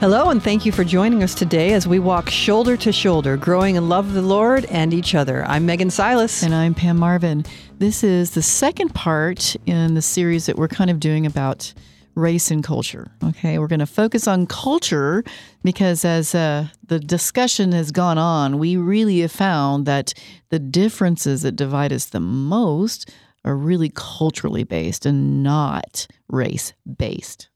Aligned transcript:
Hello, 0.00 0.30
and 0.30 0.42
thank 0.42 0.64
you 0.64 0.72
for 0.72 0.82
joining 0.82 1.22
us 1.22 1.34
today 1.34 1.74
as 1.74 1.86
we 1.86 1.98
walk 1.98 2.30
shoulder 2.30 2.74
to 2.74 2.90
shoulder, 2.90 3.36
growing 3.36 3.76
in 3.76 3.90
love 3.90 4.06
of 4.06 4.14
the 4.14 4.22
Lord 4.22 4.64
and 4.70 4.94
each 4.94 5.14
other. 5.14 5.44
I'm 5.44 5.66
Megan 5.66 5.90
Silas. 5.90 6.42
And 6.42 6.54
I'm 6.54 6.72
Pam 6.72 6.96
Marvin. 6.96 7.44
This 7.80 8.02
is 8.02 8.30
the 8.30 8.40
second 8.40 8.94
part 8.94 9.56
in 9.66 9.92
the 9.92 10.00
series 10.00 10.46
that 10.46 10.56
we're 10.56 10.68
kind 10.68 10.88
of 10.88 11.00
doing 11.00 11.26
about 11.26 11.74
race 12.14 12.50
and 12.50 12.64
culture. 12.64 13.10
Okay, 13.22 13.58
we're 13.58 13.66
going 13.66 13.80
to 13.80 13.84
focus 13.84 14.26
on 14.26 14.46
culture 14.46 15.22
because 15.64 16.02
as 16.02 16.34
uh, 16.34 16.68
the 16.86 16.98
discussion 16.98 17.72
has 17.72 17.90
gone 17.90 18.16
on, 18.16 18.58
we 18.58 18.78
really 18.78 19.20
have 19.20 19.32
found 19.32 19.84
that 19.84 20.14
the 20.48 20.58
differences 20.58 21.42
that 21.42 21.56
divide 21.56 21.92
us 21.92 22.06
the 22.06 22.20
most 22.20 23.12
are 23.44 23.54
really 23.54 23.92
culturally 23.94 24.64
based 24.64 25.04
and 25.04 25.42
not 25.42 26.06
race 26.30 26.72
based. 26.96 27.50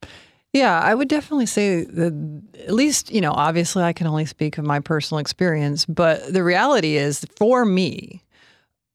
Yeah, 0.55 0.79
I 0.79 0.95
would 0.95 1.09
definitely 1.09 1.47
say 1.47 1.83
that 1.83 2.43
at 2.61 2.73
least, 2.73 3.11
you 3.11 3.21
know, 3.21 3.33
obviously 3.33 3.83
I 3.83 3.93
can 3.93 4.07
only 4.07 4.25
speak 4.25 4.57
of 4.57 4.65
my 4.65 4.79
personal 4.79 5.19
experience, 5.19 5.85
but 5.85 6.33
the 6.33 6.45
reality 6.45 6.97
is 6.97 7.27
for 7.37 7.65
me, 7.65 8.23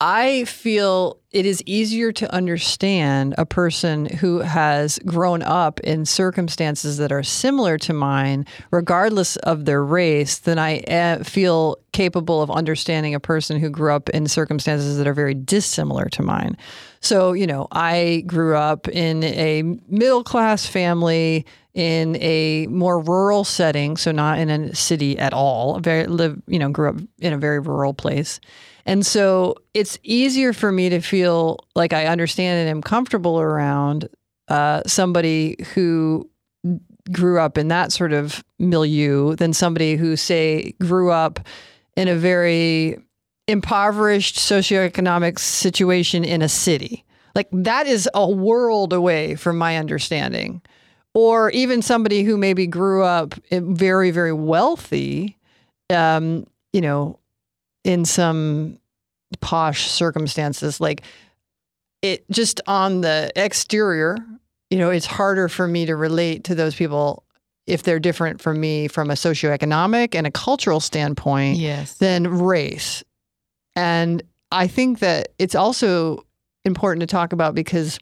I 0.01 0.45
feel 0.45 1.19
it 1.31 1.45
is 1.45 1.61
easier 1.65 2.13
to 2.13 2.33
understand 2.33 3.35
a 3.37 3.45
person 3.45 4.05
who 4.05 4.39
has 4.39 4.97
grown 4.99 5.43
up 5.43 5.81
in 5.81 6.05
circumstances 6.05 6.97
that 6.97 7.11
are 7.11 7.21
similar 7.21 7.77
to 7.79 7.91
mine, 7.91 8.45
regardless 8.71 9.35
of 9.37 9.65
their 9.65 9.83
race, 9.83 10.37
than 10.37 10.57
I 10.57 10.77
eh, 10.87 11.21
feel 11.23 11.77
capable 11.91 12.41
of 12.41 12.49
understanding 12.49 13.13
a 13.13 13.19
person 13.19 13.59
who 13.59 13.69
grew 13.69 13.91
up 13.93 14.09
in 14.09 14.27
circumstances 14.27 14.97
that 14.97 15.05
are 15.05 15.13
very 15.13 15.33
dissimilar 15.33 16.05
to 16.05 16.23
mine. 16.23 16.55
So, 17.01 17.33
you 17.33 17.45
know, 17.45 17.67
I 17.73 18.23
grew 18.25 18.55
up 18.55 18.87
in 18.87 19.23
a 19.25 19.63
middle 19.89 20.23
class 20.23 20.65
family 20.65 21.45
in 21.73 22.15
a 22.17 22.67
more 22.67 23.01
rural 23.01 23.43
setting, 23.43 23.97
so 23.97 24.13
not 24.13 24.39
in 24.39 24.49
a 24.49 24.73
city 24.73 25.19
at 25.19 25.33
all. 25.33 25.79
Very 25.81 26.07
live, 26.07 26.41
you 26.47 26.57
know, 26.57 26.69
grew 26.69 26.89
up 26.89 27.01
in 27.19 27.33
a 27.33 27.37
very 27.37 27.59
rural 27.59 27.93
place. 27.93 28.39
And 28.85 29.05
so 29.05 29.55
it's 29.73 29.99
easier 30.03 30.53
for 30.53 30.71
me 30.71 30.89
to 30.89 30.99
feel 31.01 31.59
like 31.75 31.93
I 31.93 32.07
understand 32.07 32.59
and 32.59 32.69
am 32.69 32.81
comfortable 32.81 33.39
around 33.39 34.09
uh, 34.47 34.81
somebody 34.85 35.55
who 35.73 36.29
grew 37.11 37.39
up 37.39 37.57
in 37.57 37.67
that 37.69 37.91
sort 37.91 38.13
of 38.13 38.43
milieu 38.59 39.35
than 39.35 39.53
somebody 39.53 39.95
who, 39.95 40.15
say, 40.15 40.73
grew 40.79 41.11
up 41.11 41.39
in 41.95 42.07
a 42.07 42.15
very 42.15 42.97
impoverished 43.47 44.35
socioeconomic 44.35 45.39
situation 45.39 46.23
in 46.23 46.41
a 46.41 46.49
city. 46.49 47.03
Like 47.35 47.47
that 47.51 47.87
is 47.87 48.09
a 48.13 48.29
world 48.29 48.93
away 48.93 49.35
from 49.35 49.57
my 49.57 49.77
understanding. 49.77 50.61
Or 51.15 51.49
even 51.51 51.81
somebody 51.81 52.23
who 52.23 52.37
maybe 52.37 52.67
grew 52.67 53.03
up 53.03 53.33
very, 53.51 54.11
very 54.11 54.33
wealthy, 54.33 55.37
um, 55.89 56.45
you 56.71 56.81
know, 56.81 57.19
in 57.83 58.05
some 58.05 58.79
posh 59.41 59.89
circumstances. 59.89 60.79
Like 60.81 61.03
it 62.01 62.29
just 62.31 62.61
on 62.67 63.01
the 63.01 63.31
exterior, 63.35 64.17
you 64.69 64.77
know, 64.77 64.89
it's 64.89 65.05
harder 65.05 65.49
for 65.49 65.67
me 65.67 65.85
to 65.85 65.95
relate 65.95 66.45
to 66.45 66.55
those 66.55 66.75
people 66.75 67.23
if 67.67 67.83
they're 67.83 67.99
different 67.99 68.41
from 68.41 68.59
me 68.59 68.87
from 68.87 69.11
a 69.11 69.13
socioeconomic 69.13 70.15
and 70.15 70.25
a 70.25 70.31
cultural 70.31 70.79
standpoint 70.79 71.57
yes. 71.57 71.97
than 71.97 72.39
race. 72.39 73.03
And 73.75 74.23
I 74.51 74.67
think 74.67 74.99
that 74.99 75.29
it's 75.37 75.55
also 75.55 76.25
important 76.65 77.01
to 77.01 77.07
talk 77.07 77.31
about 77.31 77.53
because 77.53 77.99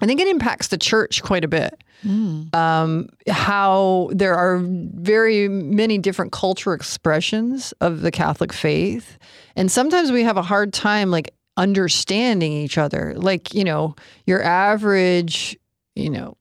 I 0.00 0.06
think 0.06 0.20
it 0.20 0.28
impacts 0.28 0.68
the 0.68 0.78
church 0.78 1.22
quite 1.22 1.44
a 1.44 1.48
bit. 1.48 1.82
Mm. 2.04 2.54
Um, 2.54 3.08
how 3.28 4.10
there 4.12 4.34
are 4.34 4.60
very 4.62 5.48
many 5.48 5.98
different 5.98 6.32
cultural 6.32 6.74
expressions 6.74 7.72
of 7.80 8.02
the 8.02 8.10
Catholic 8.10 8.52
faith. 8.52 9.18
And 9.56 9.70
sometimes 9.70 10.12
we 10.12 10.22
have 10.22 10.36
a 10.36 10.42
hard 10.42 10.72
time 10.72 11.10
like 11.10 11.34
understanding 11.56 12.52
each 12.52 12.78
other. 12.78 13.14
Like, 13.16 13.52
you 13.52 13.64
know, 13.64 13.96
your 14.26 14.42
average, 14.42 15.58
you 15.96 16.10
know, 16.10 16.36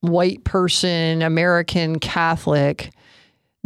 white 0.00 0.44
person, 0.44 1.22
American 1.22 1.98
Catholic 1.98 2.92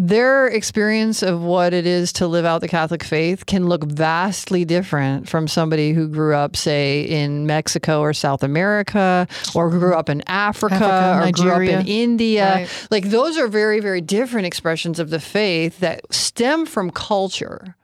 their 0.00 0.46
experience 0.46 1.24
of 1.24 1.42
what 1.42 1.74
it 1.74 1.84
is 1.84 2.12
to 2.14 2.28
live 2.28 2.44
out 2.44 2.60
the 2.60 2.68
Catholic 2.68 3.02
faith 3.02 3.46
can 3.46 3.66
look 3.66 3.82
vastly 3.82 4.64
different 4.64 5.28
from 5.28 5.48
somebody 5.48 5.92
who 5.92 6.06
grew 6.06 6.36
up, 6.36 6.54
say, 6.54 7.02
in 7.02 7.46
Mexico 7.46 8.00
or 8.00 8.12
South 8.12 8.44
America, 8.44 9.26
or 9.56 9.68
grew 9.70 9.94
up 9.94 10.08
in 10.08 10.22
Africa, 10.28 10.74
Africa 10.76 11.18
or 11.18 11.24
Nigeria. 11.24 11.68
grew 11.70 11.74
up 11.78 11.80
in 11.80 11.86
India. 11.88 12.54
Right. 12.54 12.86
Like 12.92 13.10
those 13.10 13.36
are 13.36 13.48
very, 13.48 13.80
very 13.80 14.00
different 14.00 14.46
expressions 14.46 15.00
of 15.00 15.10
the 15.10 15.18
faith 15.18 15.80
that 15.80 16.00
stem 16.14 16.64
from 16.64 16.92
culture. 16.92 17.74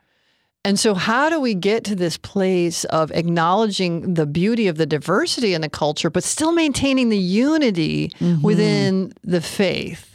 And 0.66 0.78
so, 0.78 0.94
how 0.94 1.28
do 1.28 1.40
we 1.40 1.52
get 1.52 1.84
to 1.84 1.96
this 1.96 2.16
place 2.16 2.84
of 2.84 3.10
acknowledging 3.10 4.14
the 4.14 4.24
beauty 4.24 4.68
of 4.68 4.76
the 4.78 4.86
diversity 4.86 5.52
in 5.52 5.60
the 5.62 5.68
culture, 5.68 6.08
but 6.10 6.22
still 6.24 6.52
maintaining 6.52 7.08
the 7.08 7.18
unity 7.18 8.12
Mm-hmm. 8.20 8.40
within 8.42 9.12
the 9.24 9.40
faith? 9.40 10.13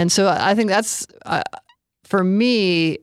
And 0.00 0.10
so 0.10 0.28
I 0.28 0.54
think 0.54 0.70
that's, 0.70 1.06
uh, 1.26 1.42
for 2.04 2.24
me, 2.24 2.98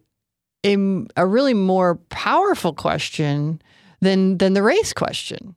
a, 0.65 0.75
a 1.15 1.25
really 1.27 1.53
more 1.53 1.95
powerful 2.09 2.73
question 2.73 3.61
than 4.01 4.37
than 4.39 4.53
the 4.53 4.63
race 4.63 4.93
question. 4.93 5.53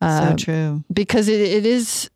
so 0.00 0.06
Um, 0.30 0.36
true. 0.36 0.84
because 0.92 1.26
it, 1.28 1.40
it 1.40 1.66
is 1.66 2.08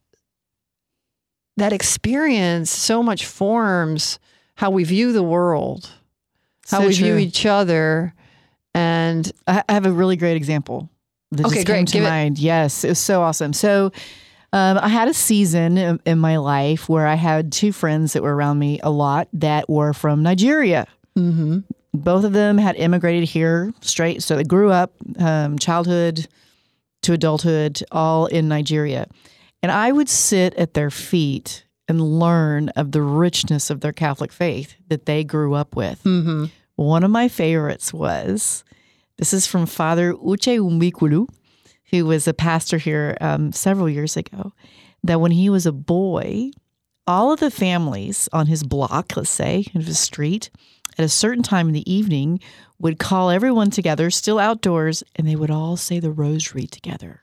that 1.57 1.73
experience 1.73 2.71
so 2.71 3.03
much 3.03 3.27
forms 3.27 4.19
how 4.55 4.71
we 4.71 4.85
view 4.85 5.13
the 5.13 5.23
world, 5.23 5.91
how 6.71 6.81
So 6.81 6.87
we 6.87 6.95
view 6.95 7.17
each 7.19 7.45
other, 7.47 8.15
and 8.75 9.31
I 9.49 9.65
have 9.69 9.85
a 9.87 9.93
really 9.93 10.17
great 10.17 10.37
example 10.37 10.89
that 11.33 11.47
Okay, 11.47 11.57
just 11.57 11.67
great. 11.67 11.77
came 11.79 11.87
to 11.87 11.93
Give 11.95 12.05
it- 12.05 12.09
mind. 12.09 12.39
Yes, 12.39 12.85
it 12.85 12.89
was 12.91 12.99
so 12.99 13.21
awesome. 13.23 13.53
So, 13.53 13.91
um, 14.53 14.79
I 14.79 14.89
had 14.89 15.09
a 15.09 15.15
season 15.15 15.79
in, 15.79 16.01
in 16.05 16.19
my 16.19 16.39
life 16.39 16.89
where 16.89 17.07
I 17.07 17.15
had 17.15 17.53
two 17.53 17.73
friends 17.73 18.13
that 18.13 18.23
were 18.23 18.35
around 18.35 18.59
me 18.59 18.81
a 18.83 18.91
lot 18.91 19.29
that 19.35 19.69
were 19.69 19.93
from 19.93 20.23
Nigeria. 20.23 20.87
mm-hmm. 21.17 21.61
Both 21.93 22.25
of 22.25 22.33
them 22.33 22.57
had 22.57 22.77
immigrated 22.77 23.29
here 23.29 23.75
straight, 23.81 24.23
so 24.23 24.37
they 24.37 24.45
grew 24.45 24.71
up, 24.71 24.93
um, 25.19 25.59
childhood 25.59 26.29
to 27.03 27.13
adulthood, 27.13 27.83
all 27.91 28.27
in 28.27 28.47
Nigeria. 28.47 29.09
And 29.61 29.73
I 29.73 29.91
would 29.91 30.09
sit 30.09 30.55
at 30.55 30.75
their 30.75 30.91
feet 30.91 31.65
and 31.89 32.01
learn 32.01 32.69
of 32.71 32.93
the 32.93 33.03
richness 33.03 33.71
of 33.71 33.81
their 33.81 33.93
Catholic 33.93 34.31
faith 34.31 34.77
that 34.89 35.07
they 35.07 35.25
grew 35.25 35.55
up 35.55 35.75
with. 35.75 36.03
Mm-hmm. 36.05 36.45
One 36.77 37.03
of 37.03 37.11
my 37.11 37.27
favorites 37.27 37.93
was 37.93 38.63
this 39.17 39.33
is 39.33 39.47
from 39.47 39.67
Father 39.67 40.15
Uche 40.15 40.59
Umbikulu, 40.61 41.29
who 41.91 42.07
was 42.07 42.29
a 42.29 42.35
pastor 42.35 42.79
here 42.79 43.17
um, 43.21 43.53
several 43.53 43.89
years 43.89 44.17
ago. 44.17 44.53
That 45.03 45.21
when 45.21 45.33
he 45.33 45.49
was 45.49 45.67
a 45.67 45.73
boy, 45.73 46.51
all 47.07 47.33
of 47.33 47.41
the 47.41 47.51
families 47.51 48.29
on 48.33 48.47
his 48.47 48.63
block, 48.63 49.17
let's 49.17 49.31
say, 49.31 49.67
in 49.75 49.81
his 49.81 49.99
street, 49.99 50.51
at 50.99 51.05
a 51.05 51.09
certain 51.09 51.43
time 51.43 51.69
in 51.69 51.75
the 51.75 51.91
evening, 51.91 52.41
would 52.79 52.99
call 52.99 53.31
everyone 53.31 53.71
together, 53.71 54.11
still 54.11 54.39
outdoors, 54.39 55.03
and 55.17 55.27
they 55.27 55.37
would 55.37 55.51
all 55.51 55.77
say 55.77 56.01
the 56.01 56.11
rosary 56.11 56.67
together. 56.67 57.23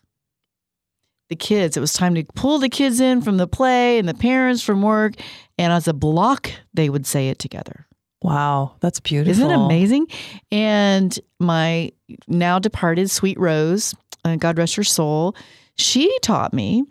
The 1.30 1.36
kids, 1.36 1.76
it 1.76 1.82
was 1.82 1.94
time 1.94 2.16
to 2.16 2.24
pull 2.36 2.58
the 2.58 2.70
kids 2.70 3.00
in 3.00 3.22
from 3.22 3.38
the 3.38 3.48
play 3.48 4.00
and 4.00 4.08
the 4.08 4.14
parents 4.14 4.64
from 4.64 4.82
work, 4.82 5.14
and 5.58 5.74
as 5.74 5.88
a 5.88 5.94
block, 5.94 6.52
they 6.74 6.90
would 6.90 7.06
say 7.06 7.30
it 7.30 7.38
together. 7.38 7.86
Wow, 8.22 8.76
that's 8.80 9.00
beautiful. 9.00 9.32
Isn't 9.32 9.52
it 9.52 9.56
amazing? 9.56 10.08
And 10.52 11.18
my 11.40 11.92
now 12.28 12.60
departed 12.60 13.12
sweet 13.12 13.40
Rose, 13.40 13.94
God 14.36 14.58
rest 14.58 14.76
her 14.76 14.84
soul, 14.84 15.36
she 15.78 16.16
taught 16.22 16.54
me 16.54 16.84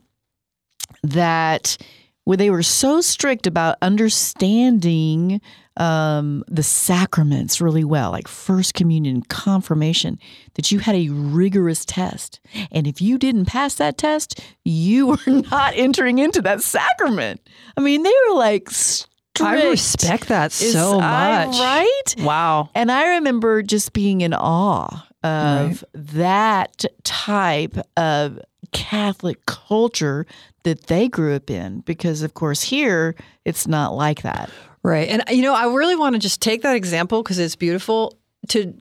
that 1.02 1.76
when 2.24 2.38
they 2.38 2.50
were 2.50 2.62
so 2.62 3.00
strict 3.00 3.46
about 3.46 3.76
understanding 3.82 5.40
um, 5.76 6.42
the 6.48 6.62
sacraments 6.62 7.60
really 7.60 7.84
well, 7.84 8.10
like 8.10 8.26
First 8.28 8.74
Communion, 8.74 9.22
confirmation, 9.22 10.18
that 10.54 10.72
you 10.72 10.78
had 10.80 10.96
a 10.96 11.08
rigorous 11.10 11.84
test. 11.84 12.40
And 12.72 12.86
if 12.86 13.00
you 13.00 13.18
didn't 13.18 13.44
pass 13.44 13.74
that 13.76 13.98
test, 13.98 14.40
you 14.64 15.06
were 15.26 15.42
not 15.50 15.74
entering 15.76 16.18
into 16.18 16.42
that 16.42 16.62
sacrament. 16.62 17.40
I 17.76 17.80
mean, 17.80 18.02
they 18.02 18.12
were 18.28 18.34
like 18.36 18.70
strict. 18.70 19.12
I 19.40 19.68
respect 19.68 20.28
that 20.28 20.50
so 20.50 20.98
I- 20.98 21.46
much. 21.46 21.58
right? 21.58 22.24
Wow. 22.26 22.70
And 22.74 22.90
I 22.90 23.16
remember 23.16 23.62
just 23.62 23.92
being 23.92 24.22
in 24.22 24.32
awe 24.34 25.05
of 25.22 25.84
that 25.92 26.84
type 27.04 27.76
of 27.96 28.38
Catholic 28.72 29.44
culture 29.46 30.26
that 30.64 30.84
they 30.84 31.08
grew 31.08 31.34
up 31.34 31.50
in 31.50 31.80
because, 31.80 32.22
of 32.22 32.34
course, 32.34 32.62
here 32.62 33.14
it's 33.44 33.66
not 33.66 33.94
like 33.94 34.22
that. 34.22 34.50
Right. 34.82 35.08
And, 35.08 35.22
you 35.30 35.42
know, 35.42 35.54
I 35.54 35.66
really 35.72 35.96
want 35.96 36.14
to 36.14 36.18
just 36.20 36.40
take 36.40 36.62
that 36.62 36.76
example 36.76 37.22
because 37.22 37.38
it's 37.38 37.56
beautiful 37.56 38.16
to 38.48 38.76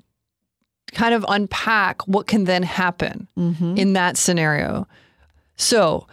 kind 0.92 1.14
of 1.16 1.26
unpack 1.28 2.08
what 2.08 2.28
can 2.28 2.44
then 2.44 2.64
happen 2.64 3.28
Mm-hmm. 3.38 3.78
in 3.78 3.94
that 3.94 4.18
scenario. 4.18 4.88
So 5.58 6.08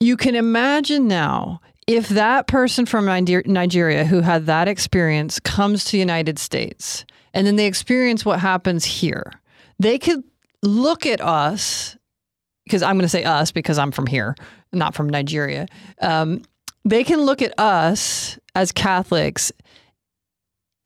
you 0.00 0.16
can 0.16 0.34
imagine 0.34 1.06
now 1.06 1.60
if 1.86 2.08
that 2.08 2.46
person 2.46 2.86
from 2.86 3.04
Nigeria 3.06 4.04
who 4.04 4.20
had 4.20 4.46
that 4.46 4.68
experience 4.68 5.38
comes 5.40 5.84
to 5.84 5.92
the 5.92 5.98
United 5.98 6.38
States 6.38 7.04
and 7.34 7.46
then 7.46 7.56
they 7.56 7.66
experience 7.66 8.24
what 8.24 8.40
happens 8.40 8.84
here, 8.84 9.30
they 9.78 9.98
could 9.98 10.24
look 10.62 11.04
at 11.04 11.20
us 11.20 11.96
because 12.64 12.82
I'm 12.82 12.96
going 12.96 13.04
to 13.04 13.10
say 13.10 13.24
us 13.24 13.52
because 13.52 13.78
I'm 13.78 13.92
from 13.92 14.06
here, 14.06 14.34
not 14.72 14.94
from 14.94 15.10
Nigeria. 15.10 15.66
Um, 16.00 16.42
they 16.86 17.04
can 17.04 17.20
look 17.20 17.42
at 17.42 17.58
us 17.58 18.38
as 18.54 18.72
Catholics, 18.72 19.52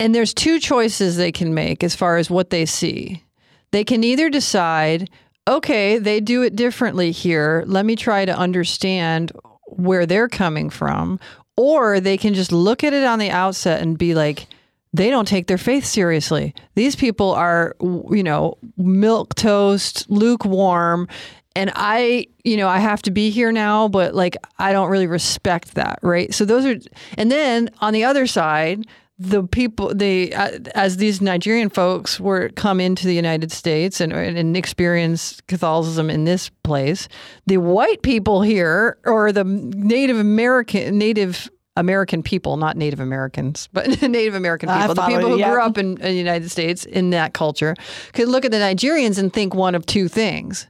and 0.01 0.13
there's 0.15 0.35
two 0.35 0.59
choices 0.59 1.17
they 1.17 1.31
can 1.31 1.55
make 1.55 1.85
as 1.85 1.95
far 1.95 2.17
as 2.17 2.31
what 2.31 2.51
they 2.51 2.67
see. 2.67 3.23
They 3.71 3.85
can 3.85 4.03
either 4.03 4.31
decide, 4.31 5.11
okay, 5.47 5.99
they 5.99 6.21
do 6.21 6.43
it 6.43 6.57
differently 6.57 7.11
here. 7.11 7.63
Let 7.67 7.85
me 7.85 7.95
try 7.95 8.25
to 8.25 8.37
understand 8.37 9.31
where 9.67 10.07
they're 10.07 10.29
coming 10.29 10.71
from. 10.71 11.21
Or 11.57 11.99
they 12.01 12.17
can 12.17 12.35
just 12.35 12.53
look 12.53 12.85
at 12.85 12.93
it 12.93 13.05
on 13.05 13.19
the 13.19 13.31
outset 13.31 13.83
and 13.83 13.99
be 13.99 14.15
like, 14.15 14.47
they 14.93 15.11
don't 15.11 15.29
take 15.29 15.47
their 15.47 15.59
faith 15.59 15.85
seriously. 15.85 16.55
These 16.75 16.97
people 16.97 17.33
are, 17.33 17.77
you 17.81 18.23
know, 18.23 18.57
milk 18.77 19.35
toast, 19.35 20.09
lukewarm. 20.11 21.09
And 21.55 21.73
I, 21.75 22.27
you 22.45 22.57
know, 22.57 22.69
I 22.69 22.79
have 22.79 23.03
to 23.03 23.11
be 23.11 23.31
here 23.31 23.53
now, 23.53 23.89
but 23.89 24.15
like, 24.15 24.37
I 24.59 24.73
don't 24.73 24.91
really 24.91 25.07
respect 25.07 25.75
that. 25.75 25.99
Right. 26.03 26.33
So 26.33 26.45
those 26.45 26.65
are, 26.65 26.77
and 27.17 27.31
then 27.31 27.71
on 27.81 27.93
the 27.93 28.05
other 28.05 28.27
side, 28.27 28.87
the 29.19 29.43
people 29.43 29.93
they 29.93 30.33
uh, 30.33 30.59
as 30.77 30.99
these 30.99 31.21
Nigerian 31.21 31.71
folks 31.71 32.21
were 32.21 32.51
come 32.51 32.81
into 32.81 33.07
the 33.07 33.15
United 33.15 33.51
States 33.51 34.01
and, 34.01 34.13
and 34.13 34.57
experience 34.57 35.41
Catholicism 35.49 36.09
in 36.09 36.25
this 36.25 36.51
place, 36.63 37.09
the 37.47 37.57
white 37.57 38.03
people 38.03 38.43
here 38.43 38.97
or 39.05 39.33
the 39.33 39.43
Native 39.43 40.19
American 40.19 40.99
Native 40.99 41.51
American 41.79 42.23
people, 42.23 42.57
not 42.57 42.77
Native 42.77 43.01
Americans, 43.01 43.69
but 43.73 44.03
Native 44.03 44.35
American 44.35 44.69
people, 44.69 44.95
the 44.95 45.07
people 45.07 45.29
who 45.31 45.37
grew 45.37 45.63
up 45.63 45.79
in, 45.79 45.93
in 45.93 46.03
the 46.03 46.13
United 46.13 46.51
States 46.51 46.85
in 46.85 47.11
that 47.11 47.33
culture, 47.35 47.75
could 48.13 48.29
look 48.29 48.45
at 48.45 48.51
the 48.51 48.59
Nigerians 48.59 49.19
and 49.19 49.33
think 49.33 49.55
one 49.55 49.75
of 49.75 49.87
two 49.87 50.09
things. 50.09 50.67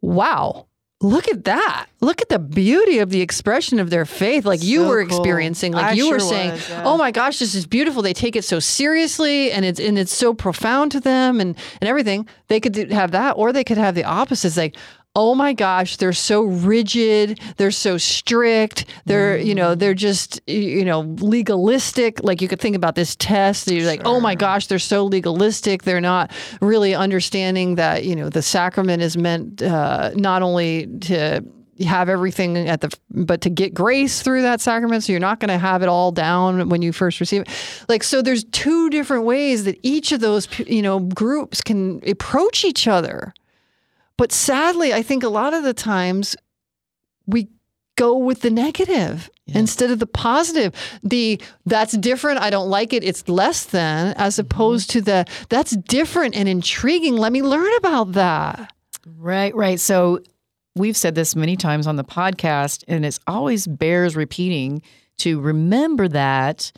Wow, 0.00 0.66
look 1.00 1.28
at 1.28 1.44
that. 1.44 1.86
Look 2.00 2.20
at 2.22 2.28
the 2.28 2.38
beauty 2.38 2.98
of 2.98 3.10
the 3.10 3.22
expression 3.22 3.80
of 3.80 3.90
their 3.90 4.04
faith, 4.04 4.44
like 4.44 4.62
you 4.62 4.82
So 4.82 4.88
were 4.88 5.04
cool. 5.04 5.18
experiencing, 5.18 5.72
like 5.72 5.86
I 5.86 5.92
you 5.92 6.10
were 6.10 6.20
saying, 6.20 6.52
was, 6.52 6.68
yeah. 6.70 6.82
"Oh 6.84 6.96
my 6.96 7.10
gosh, 7.10 7.38
this 7.38 7.54
is 7.54 7.66
beautiful." 7.66 8.02
They 8.02 8.12
take 8.12 8.36
it 8.36 8.44
so 8.44 8.60
seriously, 8.60 9.50
and 9.50 9.64
it's 9.64 9.80
and 9.80 9.98
it's 9.98 10.14
so 10.14 10.32
profound 10.34 10.92
to 10.92 11.00
them, 11.00 11.40
and 11.40 11.56
and 11.80 11.88
everything. 11.88 12.28
They 12.48 12.60
could 12.60 12.76
have 12.92 13.10
that, 13.12 13.32
or 13.32 13.52
they 13.52 13.64
could 13.64 13.78
have 13.78 13.94
the 13.94 14.04
opposite. 14.04 14.48
It's 14.48 14.56
like. 14.56 14.76
Oh 15.16 15.36
my 15.36 15.52
gosh, 15.52 15.96
they're 15.96 16.12
so 16.12 16.42
rigid. 16.42 17.38
They're 17.56 17.70
so 17.70 17.98
strict. 17.98 18.86
They're, 19.04 19.38
you 19.38 19.54
know, 19.54 19.76
they're 19.76 19.94
just, 19.94 20.40
you 20.48 20.84
know, 20.84 21.00
legalistic. 21.20 22.24
Like 22.24 22.42
you 22.42 22.48
could 22.48 22.60
think 22.60 22.74
about 22.74 22.96
this 22.96 23.14
test. 23.14 23.70
You're 23.70 23.86
like, 23.86 24.02
oh 24.04 24.18
my 24.18 24.34
gosh, 24.34 24.66
they're 24.66 24.80
so 24.80 25.04
legalistic. 25.04 25.84
They're 25.84 26.00
not 26.00 26.32
really 26.60 26.96
understanding 26.96 27.76
that, 27.76 28.04
you 28.04 28.16
know, 28.16 28.28
the 28.28 28.42
sacrament 28.42 29.02
is 29.02 29.16
meant 29.16 29.62
uh, 29.62 30.10
not 30.16 30.42
only 30.42 30.86
to 31.02 31.44
have 31.80 32.08
everything 32.08 32.56
at 32.56 32.80
the 32.80 32.96
but 33.10 33.40
to 33.40 33.50
get 33.50 33.74
grace 33.74 34.22
through 34.22 34.42
that 34.42 34.60
sacrament 34.60 35.02
so 35.02 35.12
you're 35.12 35.20
not 35.20 35.40
going 35.40 35.48
to 35.48 35.58
have 35.58 35.82
it 35.82 35.88
all 35.88 36.12
down 36.12 36.68
when 36.68 36.82
you 36.82 36.92
first 36.92 37.18
receive 37.18 37.42
it 37.42 37.48
like 37.88 38.04
so 38.04 38.22
there's 38.22 38.44
two 38.44 38.88
different 38.90 39.24
ways 39.24 39.64
that 39.64 39.76
each 39.82 40.12
of 40.12 40.20
those 40.20 40.46
you 40.60 40.82
know 40.82 41.00
groups 41.00 41.60
can 41.60 42.00
approach 42.08 42.64
each 42.64 42.86
other 42.86 43.34
but 44.16 44.32
sadly 44.32 44.92
i 44.92 45.02
think 45.02 45.22
a 45.22 45.28
lot 45.28 45.54
of 45.54 45.62
the 45.62 45.74
times 45.74 46.36
we 47.26 47.48
go 47.96 48.16
with 48.16 48.40
the 48.40 48.50
negative 48.50 49.30
instead 49.46 49.90
of 49.90 50.00
the 50.00 50.06
positive. 50.06 50.74
The 51.02 51.40
that's 51.64 51.96
different 51.96 52.40
i 52.40 52.50
don't 52.50 52.68
like 52.68 52.92
it 52.92 53.04
it's 53.04 53.28
less 53.28 53.64
than 53.66 54.14
as 54.16 54.34
mm-hmm. 54.34 54.46
opposed 54.46 54.90
to 54.90 55.00
the 55.00 55.26
that's 55.48 55.76
different 55.76 56.34
and 56.34 56.48
intriguing 56.48 57.16
let 57.16 57.32
me 57.32 57.42
learn 57.42 57.72
about 57.76 58.12
that. 58.12 58.72
Right, 59.06 59.54
right. 59.54 59.78
So 59.78 60.20
we've 60.74 60.96
said 60.96 61.14
this 61.14 61.36
many 61.36 61.56
times 61.56 61.86
on 61.86 61.96
the 61.96 62.04
podcast, 62.04 62.84
and 62.88 63.04
it's 63.04 63.20
always 63.26 63.66
bears 63.66 64.16
repeating 64.16 64.82
to 65.18 65.40
remember 65.40 66.08
that 66.08 66.72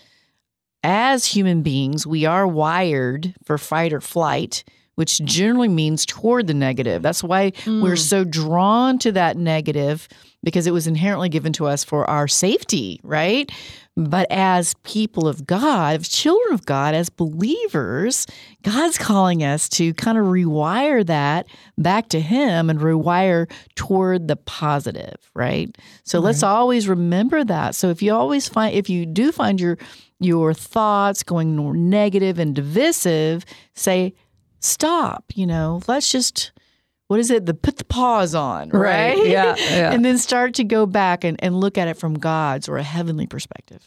as 0.82 1.26
human 1.26 1.62
beings, 1.62 2.06
we 2.06 2.24
are 2.26 2.46
wired 2.46 3.34
for 3.44 3.58
fight 3.58 3.92
or 3.92 4.00
flight, 4.00 4.64
which 4.96 5.20
generally 5.24 5.68
means 5.68 6.04
toward 6.04 6.46
the 6.46 6.54
negative. 6.54 7.02
That's 7.02 7.22
why 7.22 7.52
we're 7.66 7.94
mm. 7.94 7.98
so 7.98 8.24
drawn 8.24 8.98
to 8.98 9.12
that 9.12 9.36
negative 9.36 10.08
because 10.42 10.66
it 10.66 10.72
was 10.72 10.86
inherently 10.86 11.28
given 11.28 11.52
to 11.54 11.66
us 11.66 11.84
for 11.84 12.08
our 12.08 12.28
safety, 12.28 13.00
right? 13.02 13.50
But 13.96 14.26
as 14.30 14.74
people 14.84 15.26
of 15.26 15.46
God, 15.46 16.00
as 16.00 16.08
children 16.08 16.52
of 16.52 16.66
God, 16.66 16.94
as 16.94 17.08
believers, 17.08 18.26
God's 18.62 18.98
calling 18.98 19.42
us 19.42 19.68
to 19.70 19.94
kind 19.94 20.18
of 20.18 20.26
rewire 20.26 21.04
that 21.06 21.46
back 21.78 22.08
to 22.10 22.20
Him 22.20 22.68
and 22.68 22.78
rewire 22.78 23.50
toward 23.74 24.28
the 24.28 24.36
positive, 24.36 25.16
right? 25.34 25.76
So 26.04 26.20
let's 26.20 26.42
always 26.42 26.88
remember 26.88 27.42
that. 27.42 27.74
So 27.74 27.88
if 27.88 28.02
you 28.02 28.14
always 28.14 28.48
find, 28.48 28.74
if 28.74 28.90
you 28.90 29.06
do 29.06 29.32
find 29.32 29.60
your 29.60 29.78
your 30.20 30.54
thoughts 30.54 31.22
going 31.22 31.56
more 31.56 31.76
negative 31.76 32.38
and 32.38 32.54
divisive, 32.54 33.44
say, 33.74 34.14
stop. 34.60 35.24
You 35.34 35.46
know, 35.46 35.80
let's 35.88 36.10
just 36.10 36.52
what 37.08 37.20
is 37.20 37.30
it? 37.30 37.46
The 37.46 37.54
put 37.54 37.76
the 37.76 37.84
pause 37.84 38.34
on, 38.34 38.70
Right. 38.70 39.16
right? 39.16 39.26
Yeah, 39.28 39.54
yeah. 39.56 39.92
and 39.92 40.04
then 40.04 40.18
start 40.18 40.54
to 40.54 40.64
go 40.64 40.86
back 40.86 41.22
and, 41.24 41.36
and 41.42 41.58
look 41.60 41.78
at 41.78 41.86
it 41.88 41.96
from 41.96 42.14
God's 42.14 42.68
or 42.68 42.78
a 42.78 42.82
heavenly 42.82 43.26
perspective. 43.26 43.82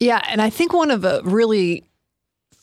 Yeah, 0.00 0.20
and 0.28 0.42
I 0.42 0.50
think 0.50 0.72
one 0.72 0.90
of 0.90 1.00
the 1.02 1.22
really 1.24 1.84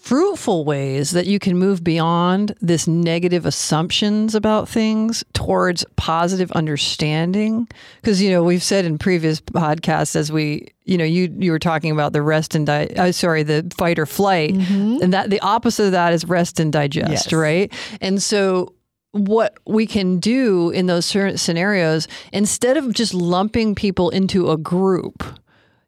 fruitful 0.10 0.66
ways 0.66 1.12
that 1.12 1.28
you 1.28 1.38
can 1.38 1.56
move 1.56 1.84
beyond 1.84 2.56
this 2.62 2.88
negative 2.88 3.46
assumptions 3.46 4.34
about 4.34 4.68
things 4.68 5.24
towards 5.34 5.86
positive 5.98 6.52
understanding 6.54 7.68
because 8.02 8.20
you 8.20 8.32
know 8.32 8.44
we've 8.44 8.64
said 8.64 8.86
in 8.86 8.98
previous 8.98 9.40
podcasts 9.40 10.16
as 10.16 10.32
we 10.32 10.68
you 10.86 10.98
know 10.98 11.04
you 11.04 11.32
you 11.38 11.52
were 11.52 11.60
talking 11.60 11.92
about 11.92 12.12
the 12.12 12.24
rest 12.24 12.56
and 12.56 12.66
di- 12.66 12.88
uh, 12.98 13.12
sorry 13.12 13.44
the 13.44 13.72
fight 13.78 14.00
or 14.00 14.08
flight 14.08 14.52
and 14.52 15.14
that 15.14 15.30
the 15.30 15.40
opposite 15.42 15.86
of 15.86 15.92
that 15.92 16.12
is 16.12 16.26
rest 16.26 16.60
and 16.60 16.74
digest 16.74 17.12
Yes. 17.28 17.34
right 17.34 17.72
and 18.02 18.20
so 18.20 18.74
what 19.12 19.58
we 19.68 19.86
can 19.86 20.20
do 20.20 20.72
in 20.72 20.88
those 20.88 21.06
certain 21.06 21.38
scenarios 21.38 22.08
instead 22.34 22.78
of 22.78 22.94
just 22.96 23.14
lumping 23.14 23.76
people 23.76 24.10
into 24.10 24.50
a 24.50 24.58
group 24.58 25.24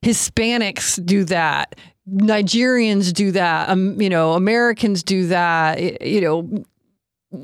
Hispanics 0.03 1.03
do 1.05 1.23
that. 1.25 1.75
Nigerians 2.11 3.13
do 3.13 3.31
that. 3.31 3.69
Um, 3.69 4.01
you 4.01 4.09
know, 4.09 4.33
Americans 4.33 5.03
do 5.03 5.27
that. 5.27 6.01
You 6.01 6.21
know, 6.21 6.63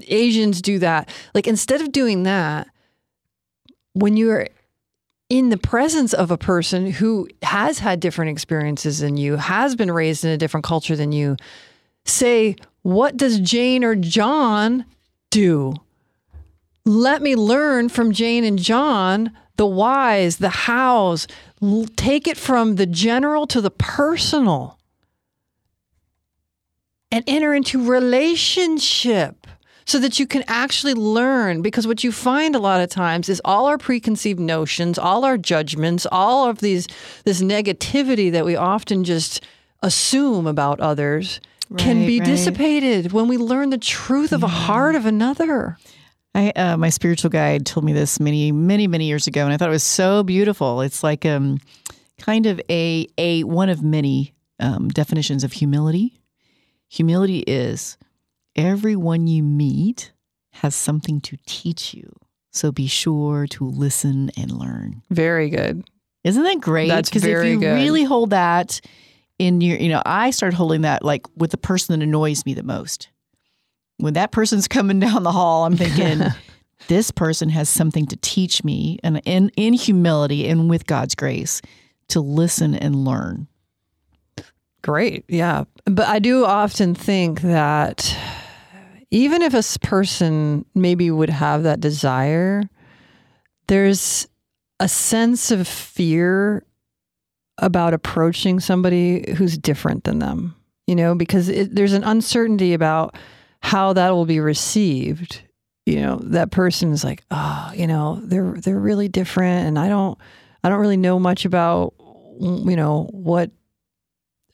Asians 0.08 0.62
do 0.62 0.80
that. 0.80 1.10
Like 1.34 1.48
instead 1.48 1.82
of 1.82 1.92
doing 1.92 2.24
that, 2.24 2.68
when 3.94 4.18
you're 4.18 4.48
in 5.30 5.50
the 5.50 5.58
presence 5.58 6.14
of 6.14 6.32
a 6.32 6.38
person 6.38 6.92
who 6.92 7.28
has 7.42 7.80
had 7.80 8.00
different 8.00 8.32
experiences 8.32 9.00
than 9.00 9.18
you, 9.18 9.36
has 9.36 9.76
been 9.76 9.92
raised 9.92 10.24
in 10.24 10.32
a 10.32 10.38
different 10.38 10.64
culture 10.64 10.96
than 10.96 11.12
you, 11.12 11.36
say, 12.06 12.56
what 12.84 13.18
does 13.18 13.40
Jane 13.40 13.84
or 13.84 13.96
John 13.96 14.86
do? 15.30 15.74
Let 16.86 17.22
me 17.22 17.36
learn 17.36 17.90
from 17.90 18.14
Jane 18.14 18.46
and 18.46 18.58
John 18.58 19.32
the 19.58 19.66
whys, 19.66 20.38
the 20.38 20.50
hows. 20.50 21.28
Take 21.96 22.28
it 22.28 22.38
from 22.38 22.76
the 22.76 22.86
general 22.86 23.48
to 23.48 23.62
the 23.62 23.72
personal 23.72 24.78
and 27.12 27.24
enter 27.28 27.54
into 27.54 27.90
relationship 27.90 29.48
so 29.86 29.98
that 30.00 30.20
you 30.20 30.28
can 30.28 30.44
actually 30.48 30.94
learn. 30.94 31.62
Because 31.62 31.88
what 31.88 32.04
you 32.04 32.12
find 32.12 32.56
a 32.56 32.60
lot 32.60 32.82
of 32.82 32.90
times 32.90 33.30
is 33.30 33.42
all 33.46 33.66
our 33.66 33.78
preconceived 33.78 34.40
notions 34.40 35.00
all 35.00 35.26
our 35.26 35.38
judgments 35.38 36.06
all 36.12 36.50
of 36.50 36.60
these 36.60 36.88
this 37.24 37.42
negativity 37.42 38.32
that 38.32 38.46
we 38.46 38.56
often 38.56 39.04
just 39.04 39.44
assume 39.82 40.46
about 40.46 40.80
others 40.80 41.40
can 41.78 42.06
be 42.06 42.20
right. 42.20 42.26
dissipated 42.26 43.12
when 43.12 43.28
we 43.28 43.38
learn 43.38 43.70
the 43.70 43.78
truth 43.78 44.32
of 44.32 44.44
a 44.44 44.48
heart 44.48 44.96
of 44.96 45.06
another 45.06 45.78
I, 46.38 46.52
uh, 46.52 46.78
my 46.78 46.90
spiritual 46.90 47.32
guide 47.32 47.66
told 47.66 47.84
me 47.84 47.94
this 47.94 48.20
many, 48.20 48.52
many, 48.52 48.86
many 48.88 49.06
years 49.06 49.26
ago, 49.26 49.44
and 49.44 49.52
I 49.52 49.58
thought 49.58 49.70
it 49.70 49.72
was 49.72 49.84
so 49.84 50.22
beautiful. 50.22 50.82
It's 50.82 51.02
like 51.02 51.26
um, 51.26 51.58
kind 52.20 52.46
of 52.46 52.62
a 52.70 53.08
a 53.18 53.44
one 53.44 53.70
of 53.70 53.82
many 53.82 54.36
um, 54.60 54.90
definitions 54.90 55.44
of 55.44 55.54
humility. 55.54 56.22
Humility 56.90 57.40
is 57.40 57.98
everyone 58.56 59.26
you 59.26 59.42
meet 59.42 60.12
has 60.52 60.76
something 60.76 61.22
to 61.22 61.38
teach 61.48 61.94
you, 61.96 62.12
so 62.52 62.72
be 62.72 62.86
sure 62.88 63.48
to 63.48 63.66
listen 63.66 64.30
and 64.38 64.52
learn. 64.52 65.02
very 65.10 65.50
good 65.50 65.84
Isn't 66.24 66.44
that 66.44 66.62
great? 66.62 66.88
That's 66.88 67.10
Because 67.10 67.24
if 67.24 67.46
you 67.46 67.60
good. 67.60 67.74
really 67.74 68.04
hold 68.04 68.30
that 68.30 68.80
in 69.40 69.62
your, 69.62 69.78
you 69.78 69.90
know, 69.90 70.02
I 70.06 70.30
started 70.32 70.56
holding 70.56 70.82
that 70.82 71.04
like 71.04 71.26
with 71.36 71.52
the 71.52 71.58
person 71.58 71.98
that 72.00 72.04
annoys 72.04 72.46
me 72.46 72.54
the 72.54 72.64
most. 72.64 73.10
When 73.98 74.14
that 74.14 74.32
person's 74.32 74.68
coming 74.68 75.00
down 75.00 75.24
the 75.24 75.32
hall, 75.32 75.66
I'm 75.66 75.76
thinking, 75.78 76.22
this 76.88 77.12
person 77.12 77.50
has 77.50 77.70
something 77.70 78.06
to 78.08 78.18
teach 78.18 78.64
me, 78.64 79.00
and 79.04 79.22
in 79.26 79.50
in 79.56 79.74
humility 79.74 80.48
and 80.48 80.70
with 80.70 80.86
God's 80.86 81.16
grace, 81.16 81.62
to 82.10 82.22
listen 82.22 82.76
and 82.76 82.96
learn. 82.96 83.48
Great. 84.82 85.26
Yeah. 85.28 85.66
But 85.86 86.08
I 86.08 86.20
do 86.20 86.46
often 86.46 86.96
think 86.96 87.42
that 87.42 88.18
even 89.12 89.42
if 89.42 89.54
a 89.54 89.80
person 89.80 90.66
maybe 90.76 91.12
would 91.12 91.30
have 91.30 91.64
that 91.64 91.80
desire, 91.80 92.64
there's 93.68 94.28
a 94.80 94.88
sense 94.88 95.52
of 95.52 95.68
fear 95.68 96.64
about 97.58 97.94
approaching 97.94 98.60
somebody 98.60 99.34
who's 99.34 99.58
different 99.58 100.04
than 100.04 100.20
them, 100.20 100.56
you 100.86 100.96
know, 100.96 101.16
because 101.16 101.50
it, 101.50 101.74
there's 101.74 101.94
an 101.94 102.04
uncertainty 102.04 102.74
about 102.74 103.16
how 103.68 103.94
that 103.94 104.12
will 104.12 104.26
be 104.26 104.40
received. 104.40 105.42
You 105.86 106.02
know, 106.02 106.20
that 106.24 106.52
person 106.52 106.92
is 106.92 107.04
like, 107.04 107.24
oh, 107.32 107.72
you 107.76 107.88
know, 107.88 108.20
they're 108.24 108.54
they're 108.54 108.80
really 108.80 109.08
different, 109.10 109.68
and 109.68 109.78
I 109.80 109.88
don't, 109.90 110.18
I 110.64 110.70
don't 110.70 110.80
really 110.80 110.98
know 110.98 111.18
much 111.20 111.46
about, 111.46 111.94
you 112.40 112.76
know, 112.76 113.08
what 113.12 113.52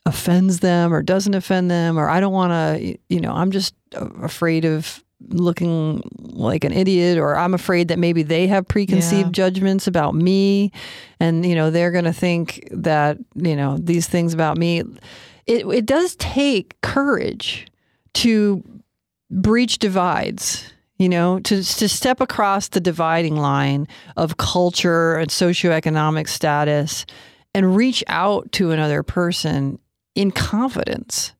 offends 0.06 0.60
them 0.60 0.92
or 0.92 1.02
doesn't 1.02 1.34
offend 1.34 1.70
them 1.70 1.98
or 1.98 2.10
I 2.10 2.20
don't 2.20 2.32
want 2.32 2.52
to 2.52 2.98
you 3.08 3.20
know 3.20 3.32
I'm 3.32 3.50
just 3.50 3.74
afraid 4.22 4.66
of 4.66 5.02
looking 5.28 6.02
like 6.18 6.62
an 6.64 6.72
idiot 6.72 7.16
or 7.16 7.34
I'm 7.38 7.54
afraid 7.54 7.88
that 7.88 7.98
maybe 7.98 8.22
they 8.22 8.46
have 8.48 8.68
preconceived 8.68 9.28
Yeah. 9.38 9.44
judgments 9.46 9.86
about 9.86 10.14
me 10.14 10.72
and 11.20 11.46
you 11.46 11.54
know 11.54 11.70
they're 11.70 11.90
going 11.90 12.04
to 12.04 12.12
think 12.12 12.68
that 12.70 13.16
you 13.34 13.56
know 13.56 13.78
these 13.78 14.06
things 14.06 14.34
about 14.34 14.58
me 14.58 14.80
it 15.46 15.64
it 15.66 15.86
does 15.86 16.16
take 16.16 16.78
courage 16.82 17.66
to 18.14 18.62
breach 19.34 19.78
divides 19.78 20.72
you 20.98 21.08
know 21.08 21.40
to 21.40 21.56
to 21.62 21.88
step 21.88 22.20
across 22.20 22.68
the 22.68 22.80
dividing 22.80 23.36
line 23.36 23.86
of 24.16 24.36
culture 24.36 25.16
and 25.16 25.30
socioeconomic 25.30 26.28
status 26.28 27.04
and 27.54 27.76
reach 27.76 28.02
out 28.06 28.50
to 28.52 28.70
another 28.70 29.02
person 29.02 29.78
in 30.14 30.30
confidence 30.30 31.32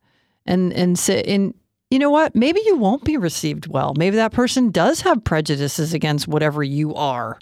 and 0.46 0.72
and 0.72 0.98
say 0.98 1.22
and 1.22 1.54
you 1.90 2.00
know 2.00 2.10
what? 2.10 2.34
Maybe 2.34 2.60
you 2.64 2.76
won't 2.76 3.04
be 3.04 3.16
received 3.16 3.68
well. 3.68 3.94
Maybe 3.96 4.16
that 4.16 4.32
person 4.32 4.72
does 4.72 5.02
have 5.02 5.22
prejudices 5.22 5.94
against 5.94 6.26
whatever 6.26 6.62
you 6.62 6.94
are 6.94 7.38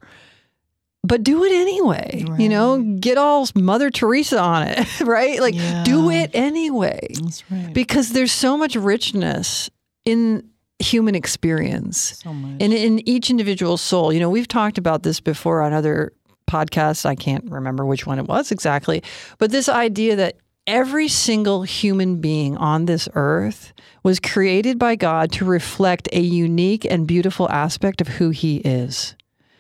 but 1.04 1.24
do 1.24 1.42
it 1.44 1.52
anyway 1.52 2.24
you 2.38 2.48
know? 2.48 2.80
Get 3.00 3.18
all 3.18 3.48
mother 3.54 3.90
teresa 3.90 4.38
on 4.38 4.68
it 4.68 5.00
right? 5.00 5.40
Like 5.40 5.54
do 5.84 6.10
it 6.10 6.30
anyway 6.34 7.08
right. 7.50 7.72
because 7.72 8.10
there's 8.10 8.32
so 8.32 8.56
much 8.56 8.76
richness 8.76 9.70
in 10.04 10.48
human 10.78 11.14
experience 11.14 12.20
so 12.22 12.32
much. 12.32 12.60
and 12.60 12.72
in 12.72 13.08
each 13.08 13.30
individual 13.30 13.76
soul. 13.76 14.12
You 14.12 14.20
know, 14.20 14.30
we've 14.30 14.48
talked 14.48 14.78
about 14.78 15.02
this 15.02 15.20
before 15.20 15.62
on 15.62 15.72
other 15.72 16.12
podcasts. 16.50 17.06
I 17.06 17.14
can't 17.14 17.44
remember 17.50 17.86
which 17.86 18.06
one 18.06 18.18
it 18.18 18.26
was 18.26 18.50
exactly, 18.50 19.02
but 19.38 19.50
this 19.50 19.68
idea 19.68 20.16
that 20.16 20.36
every 20.66 21.08
single 21.08 21.62
human 21.62 22.20
being 22.20 22.56
on 22.56 22.86
this 22.86 23.08
earth 23.14 23.72
was 24.02 24.20
created 24.20 24.78
by 24.78 24.96
God 24.96 25.32
to 25.32 25.44
reflect 25.44 26.08
a 26.12 26.20
unique 26.20 26.84
and 26.84 27.06
beautiful 27.06 27.48
aspect 27.50 28.00
of 28.00 28.08
who 28.08 28.30
he 28.30 28.56
is. 28.58 29.14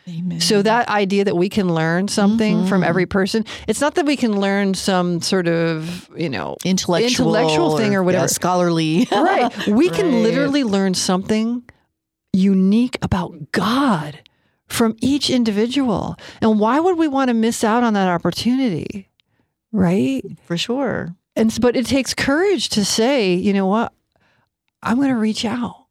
Amen. 0.08 0.40
So 0.40 0.62
that 0.62 0.88
idea 0.88 1.24
that 1.24 1.36
we 1.36 1.48
can 1.48 1.72
learn 1.72 2.08
something 2.08 2.66
from 2.66 2.80
mm-hmm. 2.80 2.88
every 2.88 3.06
person, 3.06 3.44
it's 3.68 3.80
not 3.80 3.94
that 3.94 4.04
we 4.04 4.16
can 4.16 4.40
learn 4.40 4.74
some 4.74 5.20
sort 5.20 5.46
of, 5.46 6.10
you 6.16 6.28
know, 6.28 6.56
intellectual, 6.64 7.36
intellectual 7.36 7.76
thing 7.76 7.94
or 7.94 8.00
yeah, 8.00 8.06
whatever. 8.06 8.28
scholarly. 8.28 9.06
right. 9.12 9.66
We 9.68 9.90
can 9.90 10.22
literally 10.22 10.64
learn 10.64 10.94
something 10.94 11.62
unique 12.32 12.98
about 13.02 13.52
God 13.52 14.20
from 14.66 14.96
each 15.00 15.30
individual. 15.30 16.16
And 16.40 16.58
why 16.58 16.80
would 16.80 16.98
we 16.98 17.06
want 17.06 17.28
to 17.28 17.34
miss 17.34 17.62
out 17.62 17.84
on 17.84 17.94
that 17.94 18.08
opportunity? 18.08 19.08
Right? 19.70 20.24
For 20.44 20.56
sure. 20.56 21.14
And 21.36 21.56
but 21.60 21.76
it 21.76 21.86
takes 21.86 22.12
courage 22.12 22.70
to 22.70 22.84
say, 22.84 23.34
you 23.34 23.52
know 23.52 23.66
what? 23.66 23.92
I'm 24.82 24.96
going 24.96 25.08
to 25.08 25.16
reach 25.16 25.44
out. 25.44 25.86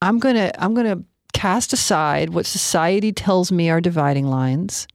I'm 0.00 0.18
going 0.18 0.36
to 0.36 0.62
I'm 0.62 0.74
going 0.74 0.86
to 0.86 1.04
cast 1.32 1.72
aside 1.72 2.30
what 2.30 2.46
society 2.46 3.12
tells 3.12 3.52
me 3.52 3.70
are 3.70 3.80
dividing 3.80 4.26
lines 4.26 4.86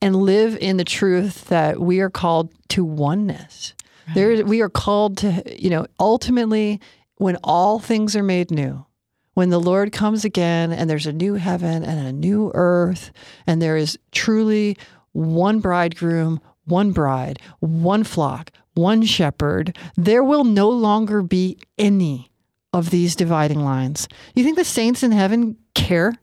and 0.00 0.16
live 0.16 0.56
in 0.60 0.76
the 0.76 0.84
truth 0.84 1.46
that 1.46 1.80
we 1.80 2.00
are 2.00 2.10
called 2.10 2.52
to 2.68 2.84
oneness. 2.84 3.74
There 4.14 4.44
we 4.44 4.62
are 4.62 4.70
called 4.70 5.18
to, 5.18 5.42
you 5.60 5.70
know, 5.70 5.86
ultimately 6.00 6.80
when 7.16 7.36
all 7.44 7.78
things 7.78 8.16
are 8.16 8.22
made 8.22 8.50
new, 8.50 8.86
when 9.34 9.50
the 9.50 9.60
Lord 9.60 9.92
comes 9.92 10.24
again 10.24 10.72
and 10.72 10.88
there's 10.88 11.06
a 11.06 11.12
new 11.12 11.34
heaven 11.34 11.84
and 11.84 12.06
a 12.06 12.12
new 12.12 12.50
earth 12.54 13.12
and 13.46 13.60
there 13.60 13.76
is 13.76 13.98
truly 14.12 14.78
one 15.12 15.60
bridegroom, 15.60 16.40
one 16.64 16.92
bride, 16.92 17.38
one 17.60 18.04
flock, 18.04 18.50
one 18.74 19.02
shepherd, 19.02 19.76
there 19.96 20.22
will 20.22 20.44
no 20.44 20.68
longer 20.68 21.22
be 21.22 21.58
any 21.76 22.30
of 22.72 22.90
these 22.90 23.16
dividing 23.16 23.64
lines. 23.64 24.08
You 24.34 24.44
think 24.44 24.56
the 24.56 24.64
saints 24.64 25.02
in 25.02 25.12
heaven 25.12 25.56
care? 25.78 26.14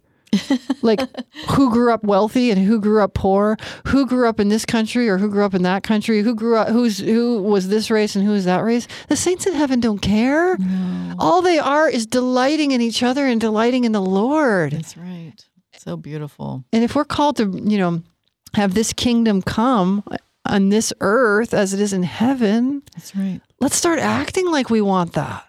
like 0.81 0.99
who 1.51 1.71
grew 1.71 1.93
up 1.93 2.03
wealthy 2.03 2.51
and 2.51 2.59
who 2.59 2.79
grew 2.81 3.01
up 3.01 3.13
poor, 3.13 3.55
who 3.87 4.05
grew 4.05 4.27
up 4.27 4.39
in 4.39 4.49
this 4.49 4.65
country 4.65 5.07
or 5.07 5.17
who 5.17 5.29
grew 5.29 5.45
up 5.45 5.53
in 5.53 5.63
that 5.63 5.83
country, 5.83 6.21
who 6.21 6.35
grew 6.35 6.57
up 6.57 6.67
who's 6.67 6.99
who 6.99 7.41
was 7.41 7.69
this 7.69 7.89
race 7.89 8.15
and 8.15 8.25
who 8.25 8.33
is 8.33 8.43
that 8.45 8.59
race. 8.63 8.87
The 9.07 9.15
saints 9.15 9.45
in 9.45 9.53
heaven 9.53 9.79
don't 9.79 9.99
care. 9.99 10.57
All 11.19 11.41
they 11.41 11.57
are 11.59 11.87
is 11.89 12.05
delighting 12.05 12.71
in 12.71 12.81
each 12.81 13.01
other 13.01 13.25
and 13.25 13.39
delighting 13.39 13.85
in 13.85 13.93
the 13.93 14.01
Lord. 14.01 14.73
That's 14.73 14.97
right. 14.97 15.33
So 15.77 15.95
beautiful. 15.95 16.65
And 16.73 16.83
if 16.83 16.95
we're 16.95 17.05
called 17.05 17.37
to, 17.37 17.43
you 17.45 17.77
know, 17.77 18.01
have 18.55 18.73
this 18.73 18.91
kingdom 18.91 19.41
come 19.41 20.03
on 20.45 20.69
this 20.69 20.91
earth 20.99 21.53
as 21.53 21.73
it 21.73 21.79
is 21.79 21.93
in 21.93 22.03
heaven, 22.03 22.81
That's 22.93 23.15
right. 23.15 23.39
let's 23.61 23.75
start 23.75 23.99
acting 23.99 24.49
like 24.51 24.69
we 24.69 24.81
want 24.81 25.13
that. 25.13 25.44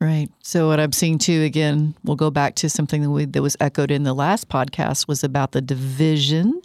Right. 0.00 0.28
So 0.42 0.68
what 0.68 0.78
I'm 0.78 0.92
seeing 0.92 1.18
too, 1.18 1.42
again, 1.42 1.94
we'll 2.04 2.16
go 2.16 2.30
back 2.30 2.54
to 2.56 2.68
something 2.68 3.02
that, 3.02 3.10
we, 3.10 3.24
that 3.24 3.42
was 3.42 3.56
echoed 3.60 3.90
in 3.90 4.02
the 4.02 4.12
last 4.12 4.48
podcast 4.48 5.08
was 5.08 5.24
about 5.24 5.52
the 5.52 5.62
division 5.62 6.60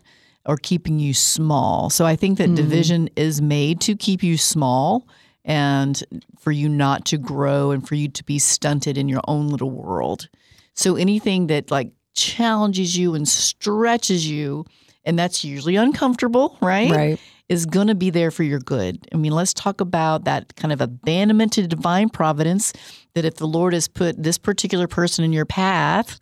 or 0.45 0.57
keeping 0.57 0.99
you 0.99 1.13
small. 1.13 1.89
So 1.89 2.05
I 2.05 2.15
think 2.15 2.37
that 2.39 2.45
mm-hmm. 2.45 2.55
division 2.55 3.09
is 3.15 3.41
made 3.41 3.79
to 3.81 3.95
keep 3.95 4.21
you 4.21 4.37
small 4.37 5.07
and 5.45 6.03
for 6.39 6.51
you 6.51 6.67
not 6.67 7.05
to 7.05 7.17
grow 7.17 7.71
and 7.71 7.87
for 7.87 7.95
you 7.95 8.09
to 8.09 8.23
be 8.23 8.37
stunted 8.37 8.97
in 8.97 9.07
your 9.07 9.21
own 9.27 9.47
little 9.47 9.71
world. 9.71 10.27
So 10.73 10.95
anything 10.95 11.47
that 11.47 11.71
like 11.71 11.91
challenges 12.13 12.97
you 12.97 13.15
and 13.15 13.27
stretches 13.27 14.29
you, 14.29 14.65
and 15.05 15.17
that's 15.17 15.43
usually 15.43 15.75
uncomfortable, 15.75 16.57
right? 16.61 16.91
Right. 16.91 17.19
is 17.49 17.65
going 17.65 17.87
to 17.87 17.95
be 17.95 18.09
there 18.11 18.31
for 18.31 18.43
your 18.43 18.59
good. 18.59 19.05
I 19.13 19.17
mean, 19.17 19.33
let's 19.33 19.53
talk 19.53 19.81
about 19.81 20.23
that 20.23 20.55
kind 20.55 20.71
of 20.71 20.79
abandonment 20.79 21.51
to 21.53 21.67
divine 21.67 22.07
providence 22.09 22.71
that 23.13 23.25
if 23.25 23.35
the 23.35 23.47
Lord 23.47 23.73
has 23.73 23.87
put 23.89 24.21
this 24.23 24.37
particular 24.37 24.87
person 24.87 25.25
in 25.25 25.33
your 25.33 25.45
path, 25.45 26.17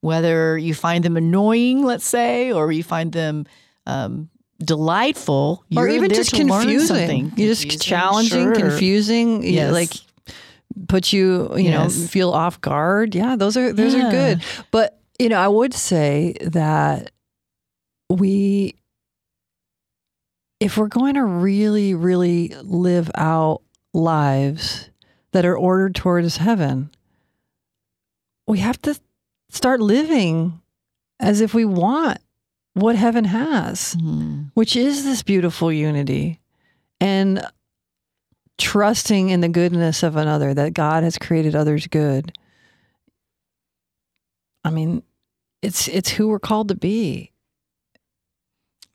whether 0.00 0.56
you 0.56 0.72
find 0.74 1.04
them 1.04 1.16
annoying, 1.16 1.82
let's 1.84 2.06
say, 2.06 2.52
or 2.52 2.70
you 2.70 2.82
find 2.84 3.12
them 3.12 3.46
um, 3.86 4.28
delightful, 4.80 5.64
or 5.76 5.88
even 5.88 6.08
just 6.10 6.32
confusing. 6.32 6.86
something. 6.86 7.32
You 7.36 7.48
just 7.48 7.62
Confusing, 7.62 7.78
challenging, 7.80 8.44
sure. 8.44 8.54
confusing, 8.54 9.42
Yes. 9.42 9.72
like 9.72 9.90
put 10.88 11.12
you, 11.12 11.48
you 11.56 11.64
Yes. 11.70 11.98
know, 11.98 12.06
feel 12.06 12.30
off 12.30 12.60
guard. 12.60 13.14
Yeah, 13.14 13.36
those 13.36 13.56
are 13.56 13.72
those 13.72 13.94
Yeah. 13.94 14.06
are 14.08 14.10
good. 14.10 14.42
But 14.70 14.98
you 15.18 15.28
know, 15.28 15.38
I 15.40 15.48
would 15.48 15.74
say 15.74 16.34
that 16.42 17.10
we 18.10 18.74
if 20.58 20.76
we're 20.76 20.88
going 20.88 21.14
to 21.14 21.24
really 21.24 21.94
really 21.94 22.48
live 22.62 23.10
out 23.14 23.62
lives 23.94 24.90
that 25.32 25.44
are 25.46 25.56
ordered 25.56 25.94
towards 25.94 26.36
heaven, 26.38 26.90
we 28.46 28.58
have 28.58 28.80
to 28.82 28.98
start 29.48 29.80
living 29.80 30.60
as 31.20 31.40
if 31.40 31.54
we 31.54 31.64
want 31.64 32.18
what 32.74 32.96
heaven 32.96 33.24
has 33.24 33.94
Mhm. 33.96 34.50
which 34.54 34.76
is 34.76 35.04
this 35.04 35.22
beautiful 35.22 35.72
unity 35.72 36.40
and 37.00 37.44
trusting 38.58 39.30
in 39.30 39.40
the 39.40 39.48
goodness 39.48 40.02
of 40.02 40.16
another 40.16 40.52
that 40.52 40.74
God 40.74 41.02
has 41.02 41.16
created 41.16 41.54
others 41.56 41.86
good. 41.86 42.36
I 44.64 44.70
mean, 44.70 45.02
it's 45.62 45.88
it's 45.88 46.10
who 46.10 46.28
we're 46.28 46.38
called 46.38 46.68
to 46.68 46.74
be. 46.74 47.32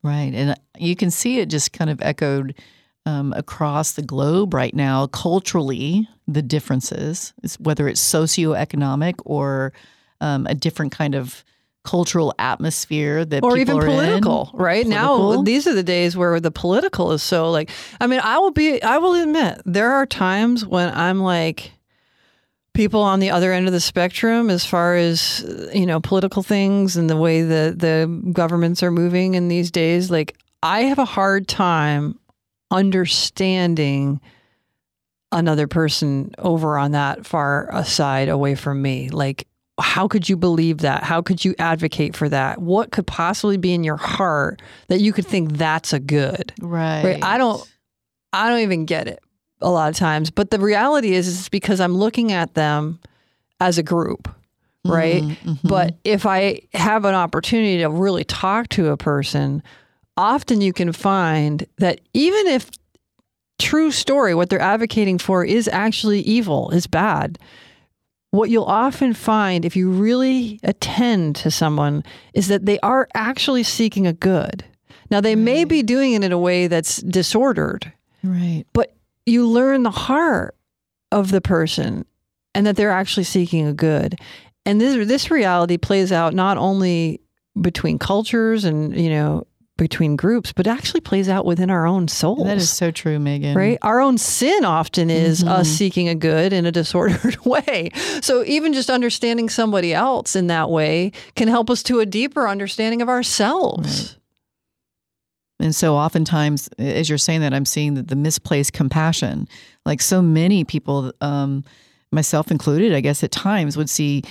Right. 0.05 0.33
And 0.33 0.55
you 0.77 0.95
can 0.95 1.09
see 1.09 1.39
it 1.39 1.49
just 1.49 1.73
kind 1.73 1.89
of 1.89 1.99
echoed 2.01 2.53
um, 3.07 3.33
across 3.33 3.93
the 3.93 4.01
globe 4.01 4.53
right 4.53 4.73
now, 4.73 5.07
culturally, 5.07 6.07
the 6.27 6.41
differences, 6.41 7.33
whether 7.59 7.87
it's 7.87 8.01
socioeconomic 8.01 9.15
or 9.25 9.73
um, 10.21 10.45
a 10.47 10.53
different 10.55 10.91
kind 10.91 11.15
of 11.15 11.43
cultural 11.83 12.33
atmosphere 12.39 13.23
that 13.25 13.43
Or 13.43 13.55
people 13.55 13.75
even 13.75 13.77
are 13.77 13.85
in. 13.87 13.91
political, 13.91 14.51
right? 14.53 14.85
Now 14.87 15.41
these 15.43 15.67
are 15.67 15.73
the 15.73 15.83
days 15.83 16.17
where 16.17 16.39
the 16.39 16.51
political 16.51 17.11
is 17.11 17.21
so 17.21 17.51
like 17.51 17.69
I 18.01 18.07
mean, 18.07 18.21
I 18.23 18.39
will 18.39 18.51
be 18.51 18.81
I 18.81 18.97
will 18.97 19.13
admit 19.13 19.61
there 19.65 19.91
are 19.91 20.05
times 20.05 20.65
when 20.65 20.91
I'm 20.93 21.19
like 21.19 21.71
people 22.75 23.01
on 23.01 23.19
the 23.19 23.31
other 23.31 23.51
end 23.51 23.65
of 23.65 23.73
the 23.73 23.79
spectrum 23.79 24.49
as 24.49 24.65
far 24.65 24.95
as 24.95 25.43
you 25.73 25.85
know 25.85 25.99
political 25.99 26.43
things 26.43 26.95
and 26.95 27.09
the 27.09 27.17
way 27.17 27.41
the 27.41 27.73
the 27.75 28.31
governments 28.31 28.83
are 28.83 28.91
moving 28.91 29.33
in 29.33 29.47
these 29.47 29.71
days 29.71 30.11
like 30.11 30.37
I 30.61 30.83
have 30.83 30.99
a 30.99 31.05
hard 31.05 31.47
time 31.47 32.19
understanding 32.71 34.19
another 35.31 35.67
person 35.67 36.33
over 36.37 36.77
on 36.77 36.91
that 36.91 37.25
far 37.25 37.69
aside 37.71 38.29
away 38.29 38.55
from 38.55 38.81
me. 38.81 39.09
Like, 39.09 39.47
how 39.79 40.07
could 40.07 40.27
you 40.29 40.37
believe 40.37 40.79
that? 40.79 41.03
How 41.03 41.21
could 41.21 41.43
you 41.43 41.53
advocate 41.59 42.15
for 42.15 42.29
that? 42.29 42.61
What 42.61 42.91
could 42.91 43.05
possibly 43.05 43.57
be 43.57 43.73
in 43.73 43.83
your 43.83 43.97
heart 43.97 44.61
that 44.87 45.01
you 45.01 45.13
could 45.13 45.27
think 45.27 45.53
that's 45.53 45.93
a 45.93 45.99
good? 45.99 46.53
Right. 46.61 47.03
Right. 47.03 47.23
I 47.23 47.37
don't 47.37 47.61
I 48.33 48.49
don't 48.49 48.61
even 48.61 48.85
get 48.85 49.07
it 49.07 49.19
a 49.65 49.69
lot 49.69 49.89
of 49.89 49.95
times. 49.95 50.29
But 50.29 50.51
the 50.51 50.59
reality 50.59 51.13
is 51.13 51.27
it's 51.27 51.49
because 51.49 51.81
I'm 51.81 51.95
looking 51.95 52.31
at 52.31 52.53
them 52.53 52.99
as 53.59 53.77
a 53.77 53.83
group. 53.83 54.29
Right. 54.85 55.23
Mhm, 55.23 55.37
mhm. 55.37 55.59
But 55.63 55.95
if 56.03 56.27
I 56.27 56.61
have 56.73 57.05
an 57.05 57.15
opportunity 57.15 57.79
to 57.79 57.89
really 57.89 58.23
talk 58.23 58.69
to 58.69 58.89
a 58.89 58.97
person, 58.97 59.63
often 60.15 60.61
you 60.61 60.71
can 60.73 60.93
find 60.93 61.65
that 61.79 62.01
even 62.13 62.45
if 62.47 62.69
true 63.57 63.89
story, 63.89 64.35
what 64.35 64.49
they're 64.49 64.59
advocating 64.61 65.17
for 65.17 65.43
is 65.43 65.67
actually 65.67 66.21
evil, 66.21 66.69
is 66.69 66.85
bad, 66.85 67.39
what 68.29 68.49
you'll 68.51 68.65
often 68.65 69.13
find 69.13 69.65
if 69.65 69.75
you 69.75 69.89
really 69.89 70.59
attend 70.63 71.35
to 71.37 71.49
someone 71.49 72.03
is 72.33 72.47
that 72.49 72.65
they 72.65 72.77
are 72.81 73.07
actually 73.15 73.63
seeking 73.63 74.05
a 74.05 74.13
good. 74.13 74.63
Now, 75.09 75.21
they 75.21 75.35
may 75.35 75.63
be 75.63 75.81
doing 75.83 76.13
it 76.13 76.23
in 76.23 76.31
a 76.31 76.37
way 76.37 76.67
that's 76.67 76.97
disordered, 76.97 77.91
right. 78.23 78.65
but 78.73 78.93
you 79.25 79.47
learn 79.47 79.83
the 79.83 79.91
heart 79.91 80.55
of 81.11 81.31
the 81.31 81.41
person 81.41 82.05
and 82.53 82.65
that 82.67 82.75
they're 82.75 82.91
actually 82.91 83.23
seeking 83.23 83.65
a 83.67 83.73
good. 83.73 84.15
And 84.65 84.79
this 84.81 85.07
this 85.07 85.29
reality 85.31 85.77
plays 85.77 86.11
out 86.11 86.33
not 86.33 86.57
only 86.57 87.21
between 87.59 87.99
cultures 87.99 88.65
and 88.65 88.95
you 88.99 89.09
know 89.09 89.45
between 89.77 90.15
groups, 90.15 90.53
but 90.53 90.67
actually 90.67 91.01
plays 91.01 91.27
out 91.27 91.45
within 91.45 91.69
our 91.69 91.85
own 91.85 92.07
souls. 92.07 92.45
That 92.45 92.55
is 92.57 92.69
so 92.69 92.91
true, 92.91 93.19
Megan. 93.19 93.57
Right? 93.57 93.77
Our 93.81 93.99
own 93.99 94.17
sin 94.17 94.63
often 94.63 95.09
is 95.09 95.43
us 95.43 95.67
Mhm. 95.67 95.71
seeking 95.77 96.07
a 96.09 96.15
good 96.15 96.53
in 96.53 96.65
a 96.65 96.71
disordered 96.71 97.37
way. 97.45 97.89
So 98.21 98.43
even 98.45 98.71
just 98.71 98.89
understanding 98.89 99.49
somebody 99.49 99.93
else 99.93 100.33
in 100.33 100.47
that 100.47 100.69
way 100.69 101.11
can 101.35 101.49
help 101.49 101.69
us 101.69 101.83
to 101.83 101.99
a 101.99 102.05
deeper 102.05 102.47
understanding 102.47 103.01
of 103.01 103.09
ourselves. 103.09 104.15
And 105.59 105.73
so 105.73 105.95
oftentimes, 105.95 106.67
as 106.77 107.07
you're 107.09 107.17
saying 107.17 107.41
that, 107.41 107.53
I'm 107.53 107.65
seeing 107.65 107.93
that 107.95 108.09
the 108.09 108.15
misplaced 108.15 108.73
compassion, 108.73 109.47
like 109.85 110.01
so 110.01 110.21
many 110.21 110.63
people, 110.63 111.13
um, 111.21 111.63
myself 112.11 112.51
included, 112.51 112.93
I 112.93 112.99
guess 113.01 113.23
at 113.23 113.31
times 113.31 113.77
would 113.77 113.89
see 113.89 114.23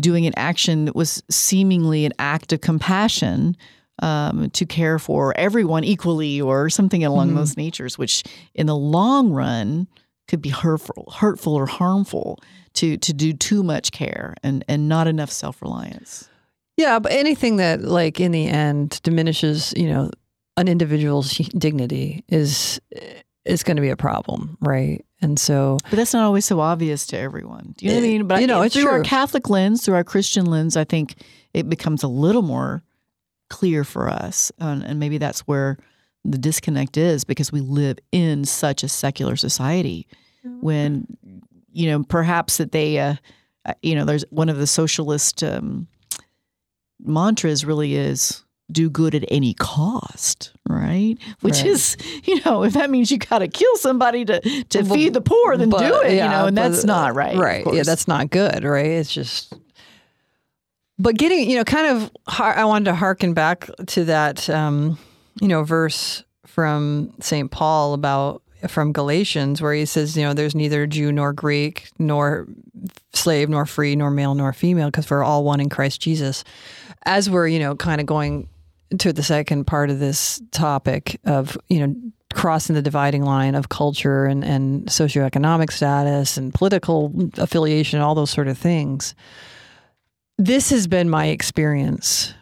doing 0.00 0.26
an 0.26 0.32
action 0.36 0.84
that 0.86 0.94
was 0.96 1.22
seemingly 1.30 2.04
an 2.06 2.12
act 2.18 2.52
of 2.52 2.60
compassion 2.60 3.56
um, 4.02 4.50
to 4.50 4.64
care 4.66 4.98
for 4.98 5.32
everyone 5.36 5.84
equally 5.84 6.40
or 6.40 6.68
something 6.68 7.04
along 7.04 7.30
Mhm. 7.30 7.34
those 7.36 7.56
natures, 7.56 7.96
which 7.96 8.24
in 8.54 8.66
the 8.66 8.76
long 8.76 9.30
run 9.30 9.86
could 10.28 10.42
be 10.42 10.48
hurtful, 10.48 11.12
hurtful 11.16 11.54
or 11.54 11.66
harmful 11.66 12.38
to 12.74 12.96
to 12.96 13.12
do 13.12 13.32
too 13.32 13.62
much 13.62 13.92
care 13.92 14.34
and 14.42 14.64
and 14.68 14.88
not 14.88 15.06
enough 15.06 15.30
self 15.30 15.62
reliance. 15.62 16.28
Yeah, 16.76 16.98
but 16.98 17.12
anything 17.12 17.56
that 17.58 17.82
like 17.82 18.18
in 18.18 18.32
the 18.32 18.46
end 18.48 19.00
diminishes, 19.04 19.72
you 19.76 19.86
know, 19.88 20.10
an 20.56 20.68
individual's 20.68 21.30
dignity 21.58 22.24
is 22.28 22.80
is 23.44 23.62
going 23.62 23.76
to 23.76 23.82
be 23.82 23.90
a 23.90 23.96
problem, 23.96 24.56
right? 24.60 25.04
And 25.20 25.38
so 25.38 25.78
But 25.90 25.96
that's 25.96 26.14
not 26.14 26.24
always 26.24 26.44
so 26.46 26.60
obvious 26.60 27.06
to 27.08 27.18
everyone. 27.18 27.74
Do 27.76 27.84
you 27.84 27.90
know 27.92 27.96
what 27.98 28.04
I 28.04 28.06
Eh, 28.06 28.10
mean? 28.10 28.26
But 28.26 28.40
you 28.40 28.46
know, 28.46 28.62
I, 28.62 28.66
it's 28.66 28.74
through 28.74 28.88
our. 28.88 29.02
Catholic 29.02 29.50
lens, 29.50 29.84
through 29.84 29.94
our 29.96 30.04
Christian 30.04 30.46
lens, 30.46 30.76
I 30.76 30.84
think 30.84 31.16
it 31.52 31.68
becomes 31.68 32.02
a 32.02 32.08
little 32.08 32.42
more 32.42 32.82
clear 33.50 33.84
for 33.84 34.08
us, 34.08 34.50
and, 34.58 34.82
and 34.82 34.98
maybe 34.98 35.18
that's 35.18 35.40
where 35.40 35.76
the 36.24 36.38
disconnect 36.38 36.96
is 36.96 37.24
because 37.24 37.52
we 37.52 37.60
live 37.60 37.98
in 38.12 38.44
such 38.46 38.82
a 38.82 38.88
secular 38.88 39.36
society. 39.36 40.06
When 40.60 41.06
you 41.72 41.90
know, 41.90 42.02
perhaps 42.04 42.58
that 42.58 42.72
they, 42.72 42.98
uh, 42.98 43.14
uh, 43.66 43.74
you 43.82 43.94
know, 43.94 44.04
there's 44.04 44.24
one 44.30 44.48
of 44.48 44.56
the 44.58 44.66
socialist 44.66 45.42
um, 45.42 45.86
mantras 47.00 47.64
really 47.64 47.94
is 47.94 48.44
do 48.72 48.88
good 48.88 49.14
at 49.14 49.24
any 49.28 49.54
cost, 49.54 50.52
right? 50.68 51.16
Which 51.42 51.56
Right. 51.58 51.66
is, 51.66 51.96
you 52.24 52.40
know, 52.44 52.64
if 52.64 52.72
that 52.74 52.90
means 52.90 53.10
you 53.10 53.18
got 53.18 53.40
to 53.40 53.48
kill 53.48 53.76
somebody 53.76 54.24
to 54.24 54.40
to 54.40 54.82
But- 54.84 54.94
feed 54.94 55.14
the 55.14 55.20
poor, 55.20 55.56
then 55.56 55.68
but, 55.70 55.80
do 55.80 56.00
it, 56.02 56.14
yeah, 56.14 56.24
you 56.24 56.30
know, 56.30 56.46
and 56.46 56.56
but- 56.56 56.70
that's 56.70 56.84
not 56.84 57.14
right. 57.14 57.36
Right. 57.36 57.64
Yeah, 57.72 57.82
that's 57.82 58.08
not 58.08 58.30
good, 58.30 58.64
right? 58.64 58.86
It's 58.86 59.12
just 59.12 59.52
But 60.98 61.16
getting, 61.16 61.50
you 61.50 61.56
know, 61.56 61.64
kind 61.64 61.86
of 61.88 62.10
I 62.38 62.64
wanted 62.64 62.86
to 62.86 62.94
harken 62.94 63.34
back 63.34 63.68
to 63.88 64.04
that 64.04 64.48
um, 64.48 64.98
you 65.40 65.48
know, 65.48 65.62
verse 65.64 66.22
from 66.46 67.12
St. 67.20 67.50
Paul 67.50 67.94
about 67.94 68.42
from 68.68 68.92
Galatians 68.92 69.60
where 69.60 69.74
he 69.74 69.84
says, 69.84 70.16
you 70.16 70.22
know, 70.22 70.32
there's 70.32 70.54
neither 70.54 70.86
Jew 70.86 71.12
nor 71.12 71.32
Greek, 71.34 71.88
nor 71.98 72.46
slave 73.12 73.50
nor 73.50 73.66
free, 73.66 73.94
nor 73.96 74.10
male 74.10 74.34
nor 74.34 74.52
female 74.54 74.86
because 74.88 75.10
we're 75.10 75.22
all 75.24 75.44
one 75.44 75.60
in 75.60 75.68
Christ 75.68 76.00
Jesus. 76.00 76.44
As 77.04 77.28
we're, 77.28 77.48
you 77.48 77.58
know, 77.58 77.74
kind 77.76 78.00
of 78.00 78.06
going 78.06 78.48
to 78.98 79.12
the 79.12 79.22
second 79.22 79.66
part 79.66 79.90
of 79.90 79.98
this 79.98 80.42
topic 80.50 81.20
of, 81.24 81.56
you 81.68 81.86
know, 81.86 81.94
crossing 82.32 82.74
the 82.74 82.82
dividing 82.82 83.24
line 83.24 83.54
of 83.54 83.68
culture 83.68 84.24
and, 84.26 84.44
and 84.44 84.86
socioeconomic 84.86 85.72
status 85.72 86.36
and 86.36 86.52
political 86.52 87.12
affiliation, 87.38 88.00
all 88.00 88.14
those 88.14 88.30
sort 88.30 88.48
of 88.48 88.58
things. 88.58 89.14
This 90.36 90.70
has 90.70 90.86
been 90.86 91.08
my 91.08 91.26
experience. 91.26 92.34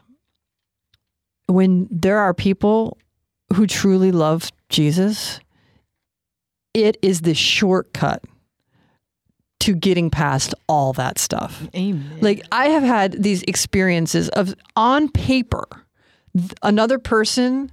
When 1.47 1.89
there 1.91 2.19
are 2.19 2.33
people 2.33 2.97
who 3.55 3.67
truly 3.67 4.13
love 4.13 4.51
Jesus, 4.71 5.41
it 6.73 6.97
is 7.03 7.21
the 7.21 7.35
shortcut 7.35 8.23
to 9.61 9.75
getting 9.75 10.11
past 10.11 10.55
all 10.69 10.93
that 10.95 11.19
stuff. 11.19 11.69
Amen. 11.77 12.19
Like 12.21 12.45
I 12.51 12.69
have 12.69 12.83
had 12.83 13.23
these 13.23 13.43
experiences 13.45 14.29
of 14.31 14.55
on 14.75 15.09
paper, 15.09 15.65
another 16.63 16.99
person 16.99 17.71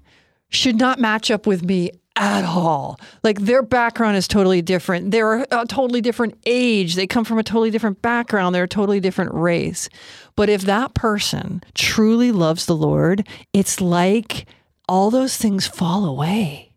should 0.49 0.77
not 0.77 0.99
match 0.99 1.29
up 1.29 1.45
with 1.45 1.63
me 1.63 1.91
at 2.15 2.43
all. 2.43 2.99
Like 3.23 3.39
their 3.39 3.61
background 3.61 4.17
is 4.17 4.27
totally 4.27 4.61
different. 4.61 5.11
They're 5.11 5.45
a 5.51 5.65
totally 5.67 6.01
different 6.01 6.37
age. 6.45 6.95
They 6.95 7.07
come 7.07 7.23
from 7.23 7.39
a 7.39 7.43
totally 7.43 7.71
different 7.71 8.01
background. 8.01 8.53
They're 8.53 8.65
a 8.65 8.67
totally 8.67 8.99
different 8.99 9.33
race. 9.33 9.89
But 10.35 10.49
if 10.49 10.63
that 10.63 10.93
person 10.93 11.63
truly 11.75 12.31
loves 12.31 12.65
the 12.65 12.75
Lord, 12.75 13.27
it's 13.53 13.79
like 13.79 14.47
all 14.87 15.09
those 15.09 15.37
things 15.37 15.65
fall 15.65 16.05
away. 16.05 16.73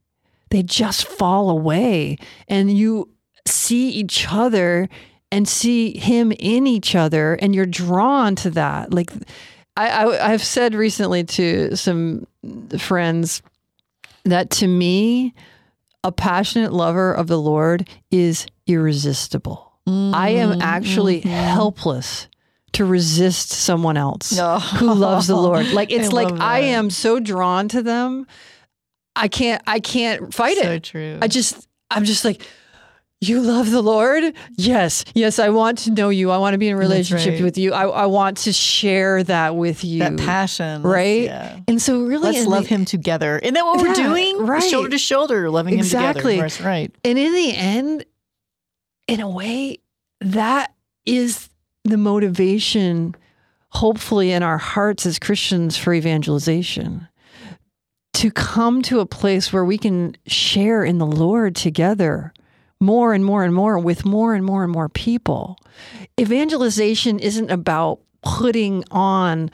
They 0.50 0.62
just 0.62 1.06
fall 1.08 1.50
away. 1.50 2.18
And 2.46 2.76
you 2.76 3.08
see 3.46 3.88
each 3.88 4.26
other 4.30 4.88
and 5.32 5.48
see 5.48 5.98
him 5.98 6.30
in 6.38 6.66
each 6.66 6.94
other 6.94 7.34
and 7.34 7.54
you're 7.54 7.66
drawn 7.66 8.36
to 8.36 8.50
that 8.50 8.92
like 8.92 9.10
I, 9.76 9.88
I 9.88 10.32
i've 10.32 10.44
said 10.44 10.74
recently 10.74 11.24
to 11.24 11.76
some 11.76 12.26
friends 12.78 13.42
that 14.24 14.50
to 14.50 14.66
me 14.66 15.34
a 16.04 16.12
passionate 16.12 16.72
lover 16.72 17.12
of 17.12 17.26
the 17.28 17.38
lord 17.38 17.88
is 18.10 18.46
irresistible. 18.66 19.72
I 19.86 20.30
am 20.30 20.50
mm-hmm. 20.50 20.62
actually 20.62 21.20
mm-hmm. 21.20 21.28
helpless 21.28 22.28
to 22.72 22.84
resist 22.84 23.50
someone 23.50 23.96
else 23.96 24.32
No. 24.32 24.58
who 24.58 24.94
loves 24.94 25.26
the 25.26 25.36
lord. 25.36 25.66
Like 25.72 25.92
it's 25.92 26.08
I 26.08 26.12
like 26.12 26.40
i 26.40 26.60
am 26.60 26.90
so 26.90 27.20
drawn 27.20 27.68
to 27.68 27.82
them 27.82 28.26
i 29.14 29.28
can't 29.28 29.62
i 29.66 29.80
can't 29.80 30.32
fight 30.32 30.56
so 30.56 30.70
it. 30.72 30.82
true. 30.84 31.18
I 31.20 31.28
just, 31.28 31.68
I'm 31.90 32.04
just 32.04 32.24
like, 32.24 32.46
you 33.22 33.40
love 33.40 33.70
the 33.70 33.82
Lord? 33.82 34.34
Yes. 34.56 35.04
Yes. 35.14 35.38
I 35.38 35.50
want 35.50 35.78
to 35.78 35.92
know 35.92 36.08
you. 36.08 36.30
I 36.32 36.38
want 36.38 36.54
to 36.54 36.58
be 36.58 36.68
in 36.68 36.74
a 36.74 36.78
relationship 36.78 37.34
right. 37.34 37.42
with 37.42 37.56
you. 37.56 37.72
I, 37.72 37.84
I 37.86 38.06
want 38.06 38.38
to 38.38 38.52
share 38.52 39.22
that 39.24 39.54
with 39.54 39.84
you. 39.84 40.00
that 40.00 40.18
passion, 40.18 40.82
right? 40.82 41.22
Yeah. 41.24 41.60
And 41.68 41.80
so, 41.80 42.02
really, 42.02 42.32
Let's 42.32 42.46
love 42.46 42.64
the- 42.64 42.70
him 42.70 42.84
together. 42.84 43.38
Isn't 43.38 43.54
that 43.54 43.64
what 43.64 43.80
we're 43.80 43.94
doing? 43.94 44.38
right. 44.38 44.62
Shoulder 44.62 44.88
to 44.88 44.98
shoulder, 44.98 45.48
loving 45.50 45.78
Exactly. 45.78 46.36
him 46.36 46.48
together. 46.48 46.64
Right, 46.64 46.80
right. 46.80 46.94
And 47.04 47.16
in 47.16 47.32
the 47.32 47.54
end, 47.54 48.04
in 49.06 49.20
a 49.20 49.28
way, 49.28 49.78
that 50.20 50.74
is 51.06 51.48
the 51.84 51.96
motivation, 51.96 53.14
hopefully, 53.68 54.32
in 54.32 54.42
our 54.42 54.58
hearts 54.58 55.06
as 55.06 55.18
Christians 55.18 55.76
for 55.76 55.94
evangelization. 55.94 57.06
To 58.14 58.30
come 58.30 58.82
to 58.82 59.00
a 59.00 59.06
place 59.06 59.52
where 59.52 59.64
we 59.64 59.78
can 59.78 60.16
share 60.26 60.84
in 60.84 60.98
the 60.98 61.06
Lord 61.06 61.56
together 61.56 62.32
more 62.82 63.14
and 63.14 63.24
more 63.24 63.44
and 63.44 63.54
more 63.54 63.78
with 63.78 64.04
more 64.04 64.34
and 64.34 64.44
more 64.44 64.64
and 64.64 64.72
more 64.72 64.88
people. 64.88 65.58
Evangelization 66.20 67.18
isn't 67.18 67.50
about 67.50 68.00
putting 68.22 68.84
on 68.90 69.50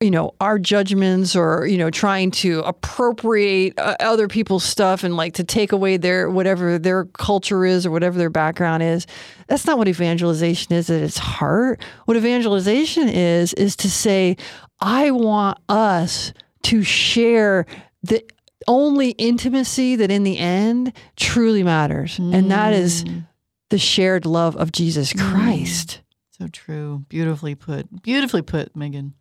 you 0.00 0.10
know 0.10 0.34
our 0.40 0.58
judgments 0.58 1.34
or 1.36 1.66
you 1.66 1.78
know 1.78 1.90
trying 1.90 2.30
to 2.30 2.60
appropriate 2.60 3.78
uh, 3.78 3.96
other 4.00 4.28
people's 4.28 4.64
stuff 4.64 5.04
and 5.04 5.16
like 5.16 5.34
to 5.34 5.44
take 5.44 5.72
away 5.72 5.96
their 5.96 6.28
whatever 6.28 6.78
their 6.78 7.04
culture 7.06 7.64
is 7.64 7.86
or 7.86 7.90
whatever 7.90 8.18
their 8.18 8.28
background 8.28 8.82
is 8.82 9.06
that's 9.46 9.66
not 9.66 9.78
what 9.78 9.88
evangelization 9.88 10.74
is 10.74 10.90
at 10.90 11.00
its 11.00 11.16
heart 11.16 11.80
what 12.06 12.16
evangelization 12.16 13.08
is 13.08 13.54
is 13.54 13.76
to 13.76 13.88
say 13.88 14.36
i 14.80 15.10
want 15.10 15.58
us 15.68 16.32
to 16.62 16.82
share 16.82 17.64
the 18.02 18.22
only 18.66 19.10
intimacy 19.10 19.96
that 19.96 20.10
in 20.10 20.22
the 20.24 20.38
end 20.38 20.92
truly 21.16 21.62
matters. 21.62 22.18
And 22.18 22.50
that 22.50 22.72
is 22.72 23.04
Mm. 23.04 23.26
the 23.70 23.78
shared 23.78 24.26
love 24.26 24.56
of 24.56 24.72
Jesus 24.72 25.12
Christ. 25.12 26.00
so 26.38 26.48
true. 26.48 27.04
Beautifully 27.08 27.54
put. 27.54 28.02
Beautifully 28.02 28.42
put, 28.42 28.74
Megan. 28.74 29.14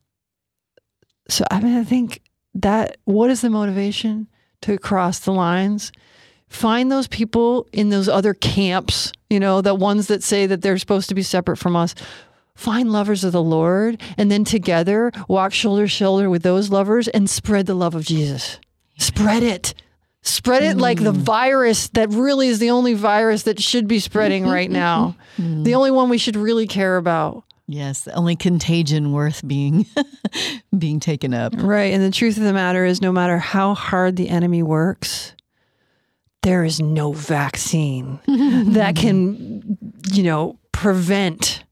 So 1.29 1.45
I 1.51 1.59
mean 1.59 1.77
I 1.77 1.83
think 1.83 2.21
that 2.55 2.97
what 3.05 3.29
is 3.29 3.41
the 3.41 3.49
motivation 3.49 4.27
to 4.61 4.77
cross 4.77 5.19
the 5.19 5.31
lines? 5.31 5.91
Find 6.49 6.91
those 6.91 7.07
people 7.07 7.67
in 7.71 7.89
those 7.89 8.07
other 8.09 8.33
camps, 8.33 9.11
you 9.29 9.39
know, 9.39 9.61
the 9.61 9.73
ones 9.73 10.07
that 10.07 10.21
say 10.23 10.45
that 10.45 10.61
they're 10.61 10.77
supposed 10.77 11.09
to 11.09 11.15
be 11.15 11.23
separate 11.23 11.57
from 11.57 11.75
us. 11.75 11.95
Find 12.55 12.91
lovers 12.91 13.23
of 13.23 13.31
the 13.31 13.41
Lord 13.41 13.99
and 14.17 14.29
then 14.29 14.43
together 14.43 15.11
walk 15.27 15.53
shoulder 15.53 15.83
to 15.85 15.87
shoulder 15.87 16.29
with 16.29 16.43
those 16.43 16.69
lovers 16.69 17.07
and 17.07 17.27
spread 17.29 17.65
the 17.65 17.73
love 17.73 17.95
of 17.95 18.05
Jesus. 18.05 18.59
Spread 19.03 19.43
it. 19.43 19.73
Spread 20.21 20.63
it 20.63 20.77
like 20.77 21.03
the 21.03 21.11
mm. 21.11 21.17
virus 21.17 21.89
that 21.89 22.09
really 22.09 22.47
is 22.47 22.59
the 22.59 22.69
only 22.69 22.93
virus 22.93 23.43
that 23.43 23.61
should 23.61 23.87
be 23.87 23.99
spreading 23.99 24.47
right 24.47 24.71
now. 24.71 25.15
Mm. 25.33 25.63
The 25.63 25.73
only 25.73 25.89
one 25.89 26.09
we 26.09 26.19
should 26.19 26.35
really 26.35 26.67
care 26.67 26.95
about. 26.95 27.43
Yes, 27.65 28.01
the 28.01 28.13
only 28.13 28.35
contagion 28.35 29.13
worth 29.13 29.41
being 29.47 29.87
being 30.77 30.99
taken 30.99 31.33
up. 31.33 31.55
Right. 31.57 31.91
And 31.91 32.03
the 32.03 32.11
truth 32.11 32.37
of 32.37 32.43
the 32.43 32.53
matter 32.53 32.85
is, 32.85 33.01
no 33.01 33.11
matter 33.11 33.39
how 33.39 33.73
hard 33.73 34.15
the 34.15 34.29
enemy 34.29 34.61
works, 34.61 35.33
there 36.43 36.63
is 36.63 36.79
no 36.79 37.13
vaccine 37.13 38.19
that 38.27 38.95
can, 38.95 39.77
you 40.11 40.21
know, 40.21 40.59
prevent 40.71 41.63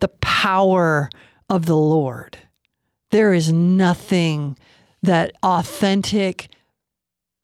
the 0.00 0.08
power 0.20 1.10
of 1.50 1.66
the 1.66 1.76
Lord. 1.76 2.38
There 3.10 3.32
is 3.32 3.52
nothing 3.52 4.56
that 5.02 5.32
authentic, 5.42 6.48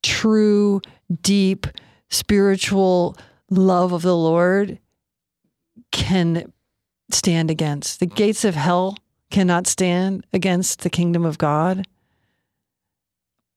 true, 0.04 0.80
deep, 1.22 1.66
spiritual 2.10 3.16
love 3.50 3.92
of 3.92 4.02
the 4.02 4.16
Lord 4.16 4.78
can 5.90 6.52
stand 7.10 7.50
against. 7.50 7.98
The 8.00 8.06
gates 8.06 8.44
of 8.44 8.54
hell 8.54 8.96
cannot 9.30 9.66
stand 9.66 10.26
against 10.32 10.80
the 10.82 10.90
kingdom 10.90 11.24
of 11.24 11.38
God. 11.38 11.86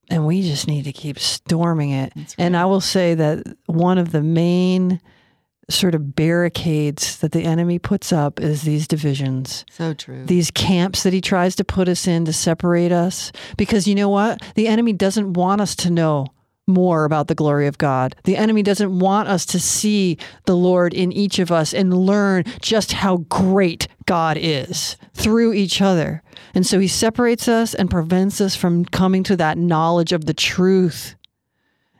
And 0.09 0.25
we 0.25 0.41
just 0.41 0.67
need 0.67 0.83
to 0.85 0.93
keep 0.93 1.19
storming 1.19 1.91
it. 1.91 2.13
That's 2.15 2.35
And. 2.37 2.55
I 2.55 2.65
will 2.65 2.81
say 2.81 3.13
that 3.15 3.45
one 3.65 3.97
of 3.97 4.11
the 4.11 4.23
main 4.23 5.01
sort 5.69 5.93
of 5.93 6.15
barricades 6.15 7.17
that 7.19 7.33
the 7.33 7.43
enemy 7.43 7.77
puts 7.77 8.13
up 8.13 8.39
is 8.39 8.61
these 8.61 8.87
divisions, 8.87 9.65
So 9.69 9.93
true. 9.93 10.23
these 10.25 10.49
camps 10.49 11.03
that 11.03 11.11
he 11.11 11.19
tries 11.19 11.57
to 11.57 11.65
put 11.65 11.89
us 11.89 12.07
in 12.07 12.23
to 12.23 12.31
separate 12.31 12.93
us. 12.93 13.33
Because 13.57 13.85
you 13.85 13.93
know 13.93 14.07
what? 14.07 14.41
The 14.55 14.69
enemy 14.69 14.93
doesn't 14.93 15.33
want 15.33 15.59
us 15.59 15.75
to 15.77 15.89
know 15.89 16.27
more 16.67 17.05
about 17.05 17.27
the 17.27 17.35
glory 17.35 17.65
of 17.67 17.77
God. 17.77 18.15
The 18.25 18.35
enemy 18.37 18.61
doesn't 18.61 18.99
want 18.99 19.29
us 19.29 19.45
to 19.47 19.59
see 19.59 20.17
the 20.45 20.55
Lord 20.55 20.93
in 20.93 21.11
each 21.11 21.39
of 21.39 21.51
us 21.51 21.73
and 21.73 21.97
learn 21.97 22.43
just 22.61 22.91
how 22.91 23.17
great 23.29 23.87
God 24.05 24.37
is 24.39 24.97
through 25.13 25.53
each 25.53 25.81
other. 25.81 26.21
And 26.53 26.65
so 26.65 26.79
he 26.79 26.87
separates 26.87 27.47
us 27.47 27.73
and 27.73 27.89
prevents 27.89 28.41
us 28.41 28.55
from 28.55 28.85
coming 28.85 29.23
to 29.23 29.37
that 29.37 29.57
knowledge 29.57 30.11
of 30.11 30.25
the 30.25 30.33
truth. 30.33 31.15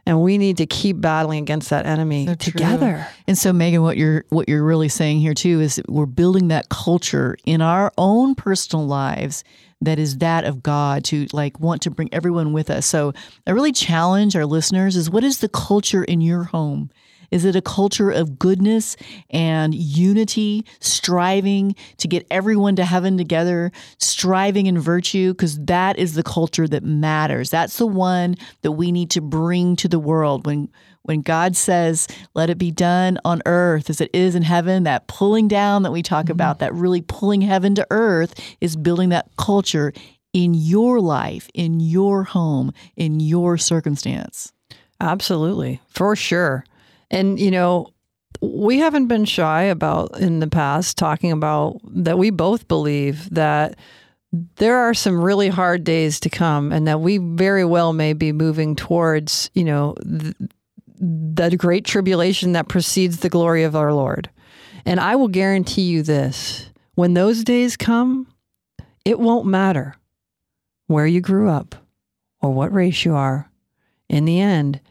And 0.05 0.21
we 0.21 0.37
need 0.37 0.57
to 0.57 0.65
keep 0.65 1.01
battling 1.01 1.41
against 1.41 1.69
that 1.69 1.85
enemy 1.85 2.27
So 2.27 2.35
true. 2.35 2.53
together. 2.53 3.07
And 3.27 3.37
so, 3.37 3.51
Megan, 3.51 3.81
what 3.81 3.97
you're 3.97 4.23
what 4.29 4.47
you're 4.47 4.63
really 4.63 4.87
saying 4.87 5.19
here 5.19 5.33
too 5.33 5.59
is 5.59 5.81
we're 5.89 6.05
building 6.05 6.47
that 6.47 6.69
culture 6.69 7.35
in 7.45 7.61
our 7.61 7.91
own 7.97 8.33
personal 8.33 8.87
lives 8.87 9.43
that 9.81 9.99
is 9.99 10.17
that 10.17 10.43
of 10.43 10.63
God 10.63 11.03
to 11.05 11.27
like 11.33 11.59
want 11.59 11.81
to 11.83 11.91
bring 11.91 12.09
everyone 12.13 12.53
with 12.53 12.69
us. 12.69 12.85
So, 12.85 13.13
I 13.45 13.51
really 13.51 13.71
challenge 13.71 14.35
our 14.35 14.45
listeners: 14.45 14.95
is 14.95 15.09
what 15.09 15.23
is 15.23 15.39
the 15.39 15.49
culture 15.49 16.03
in 16.03 16.21
your 16.21 16.43
home? 16.43 16.89
Is 17.31 17.45
it 17.45 17.55
a 17.55 17.61
culture 17.61 18.09
of 18.09 18.39
goodness 18.39 18.95
and 19.29 19.75
unity, 19.75 20.65
striving 20.79 21.75
to 21.97 22.07
get 22.07 22.25
everyone 22.31 22.75
to 22.77 22.85
heaven 22.85 23.17
together, 23.17 23.71
striving 23.97 24.67
in 24.67 24.79
virtue? 24.79 25.33
Because 25.33 25.59
that 25.65 25.99
is 25.99 26.13
the 26.13 26.23
culture 26.23 26.67
that 26.67 26.83
matters. 26.83 27.49
That's 27.49 27.77
the 27.77 27.87
one 27.87 28.35
that 28.61 28.73
we 28.73 28.91
need 28.91 29.11
to 29.11 29.21
bring 29.21 29.75
to 29.77 29.87
the 29.87 29.99
world. 29.99 30.45
When 30.45 30.69
when 31.07 31.21
God 31.21 31.55
says, 31.55 32.07
"Let 32.33 32.49
it 32.49 32.57
be 32.57 32.71
done 32.71 33.17
on 33.25 33.41
earth 33.45 33.89
as 33.89 34.01
it 34.01 34.09
is 34.13 34.35
in 34.35 34.43
heaven," 34.43 34.83
that 34.83 35.07
pulling 35.07 35.47
down 35.47 35.83
that 35.83 35.91
we 35.91 36.03
talk 36.03 36.25
mm-hmm. 36.25 36.33
about, 36.33 36.59
that 36.59 36.73
really 36.73 37.01
pulling 37.01 37.41
heaven 37.41 37.75
to 37.75 37.87
earth, 37.89 38.33
is 38.61 38.75
building 38.75 39.09
that 39.09 39.29
culture 39.37 39.93
in 40.33 40.53
your 40.53 40.99
life, 40.99 41.49
in 41.53 41.79
your 41.79 42.23
home, 42.23 42.71
in 42.95 43.19
your 43.19 43.57
circumstance. 43.57 44.53
Absolutely, 44.99 45.81
for 45.87 46.15
sure. 46.15 46.65
And, 47.09 47.39
you 47.39 47.51
know, 47.51 47.87
we 48.41 48.79
haven't 48.79 49.07
been 49.07 49.25
shy 49.25 49.63
about 49.63 50.19
in 50.19 50.39
the 50.39 50.47
past 50.47 50.97
talking 50.97 51.31
about 51.31 51.79
that 51.83 52.17
we 52.17 52.29
both 52.29 52.67
believe 52.67 53.29
that 53.31 53.77
there 54.57 54.77
are 54.77 54.93
some 54.93 55.21
really 55.21 55.47
hard 55.47 55.83
days 55.83 56.19
to 56.19 56.29
come 56.29 56.71
and 56.71 56.87
that 56.87 56.99
we 56.99 57.17
very 57.17 57.63
well 57.63 57.93
may 57.93 58.13
be 58.13 58.31
moving 58.31 58.75
towards, 58.75 59.49
you 59.53 59.63
know, 59.63 59.95
th- 60.03 60.35
the 60.99 61.55
great 61.57 61.85
tribulation 61.85 62.53
that 62.53 62.67
precedes 62.67 63.19
the 63.19 63.29
glory 63.29 63.63
of 63.63 63.75
our 63.75 63.93
Lord. 63.93 64.29
And 64.85 64.99
I 64.99 65.15
will 65.15 65.27
guarantee 65.27 65.83
you 65.83 66.01
this 66.01 66.69
when 66.95 67.13
those 67.13 67.43
days 67.43 67.77
come, 67.77 68.27
it 69.05 69.19
won't 69.19 69.45
matter 69.45 69.95
where 70.87 71.05
you 71.05 71.21
grew 71.21 71.49
up 71.49 71.75
or 72.41 72.53
what 72.53 72.73
race 72.73 73.05
you 73.05 73.13
are. 73.13 73.51
In 74.09 74.25
the 74.25 74.39
end, 74.39 74.81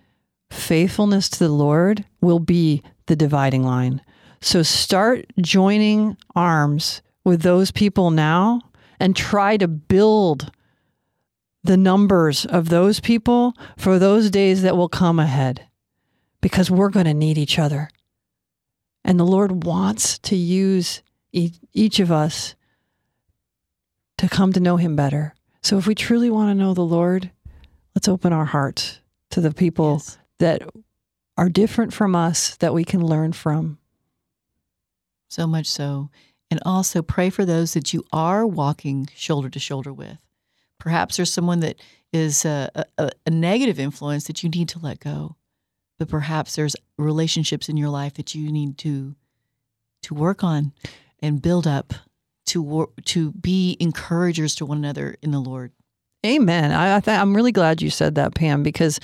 faithfulness 0.51 1.29
to 1.31 1.39
the 1.39 1.49
Lord 1.49 2.05
will 2.21 2.39
be 2.39 2.83
the 3.07 3.17
dividing 3.17 3.65
line. 3.65 4.03
So 4.41 4.63
start 4.63 5.27
joining 5.41 6.17
arms 6.35 7.03
with 7.25 7.43
those 7.43 7.71
people 7.71 8.11
now 8.11 8.61
and 9.01 9.17
try 9.17 9.57
to 9.57 9.67
build 9.67 10.53
the 11.65 11.77
numbers 11.77 12.47
of 12.47 12.69
those 12.69 13.01
people 13.01 13.55
for 13.77 13.99
those 13.99 14.31
days 14.31 14.63
that 14.63 14.77
will 14.77 14.89
come 14.89 15.19
ahead 15.19 15.67
because 16.47 16.71
we're 16.71 16.91
going 16.91 17.07
to 17.07 17.13
need 17.13 17.37
each 17.37 17.59
other. 17.59 17.91
And 19.05 19.19
the 19.19 19.25
Lord 19.25 19.65
wants 19.65 20.17
to 20.19 20.37
use 20.37 21.03
each 21.33 21.99
of 21.99 22.13
us 22.13 22.55
to 24.19 24.29
come 24.29 24.53
to 24.53 24.61
know 24.61 24.77
Him 24.77 24.95
better. 24.95 25.35
So 25.65 25.77
if 25.77 25.89
we 25.89 25.97
truly 25.97 26.31
want 26.31 26.51
to 26.51 26.55
know 26.55 26.73
the 26.73 26.83
Lord, 26.83 27.33
let's 27.97 28.07
open 28.07 28.33
our 28.33 28.45
hearts 28.45 29.01
to 29.31 29.41
the 29.41 29.51
people 29.51 29.95
Yes. 29.95 30.19
that 30.39 30.63
are 31.37 31.49
different 31.49 31.93
from 31.93 32.15
us 32.15 32.55
that 32.59 32.73
we 32.73 32.85
can 32.85 33.05
learn 33.05 33.33
from. 33.33 33.79
So 35.27 35.49
much 35.49 35.67
so. 35.67 36.11
And 36.49 36.61
also 36.65 37.03
pray 37.03 37.29
for 37.29 37.45
those 37.45 37.75
that 37.75 37.93
you 37.93 38.05
are 38.13 38.47
walking 38.47 39.09
shoulder 39.17 39.51
to 39.51 39.59
shoulder 39.59 39.93
with. 39.93 40.19
Perhaps 40.79 41.17
there's 41.17 41.33
someone 41.33 41.59
that 41.59 41.83
is 42.13 42.45
a, 42.45 42.87
a, 42.97 43.11
a 43.27 43.31
negative 43.31 43.81
influence 43.81 44.29
that 44.29 44.45
you 44.45 44.49
need 44.49 44.69
to 44.69 44.79
let 44.79 45.01
go. 45.01 45.35
But 45.99 46.09
perhaps 46.09 46.57
there's 46.57 46.77
relationships 46.99 47.69
in 47.69 47.77
your 47.77 47.89
life 47.89 48.15
that 48.15 48.35
you 48.35 48.53
need 48.53 48.79
to 48.79 49.15
to 50.03 50.15
work 50.15 50.45
on 50.45 50.73
and 51.21 51.43
build 51.43 51.67
up 51.67 51.95
to 52.47 52.63
wor- 52.63 52.91
to 53.05 53.33
be 53.33 53.77
encouragers 53.81 54.55
to 54.57 54.67
one 54.67 54.79
another 54.79 55.17
in 55.23 55.31
the 55.31 55.41
Lord. 55.41 55.73
Amen. 56.25 56.73
I, 56.73 56.97
I 56.97 57.01
th- 57.01 57.19
I'm 57.19 57.35
really 57.35 57.53
glad 57.53 57.83
you 57.83 57.91
said 57.91 58.15
that, 58.17 58.35
Pam, 58.35 58.63
because 58.63 59.01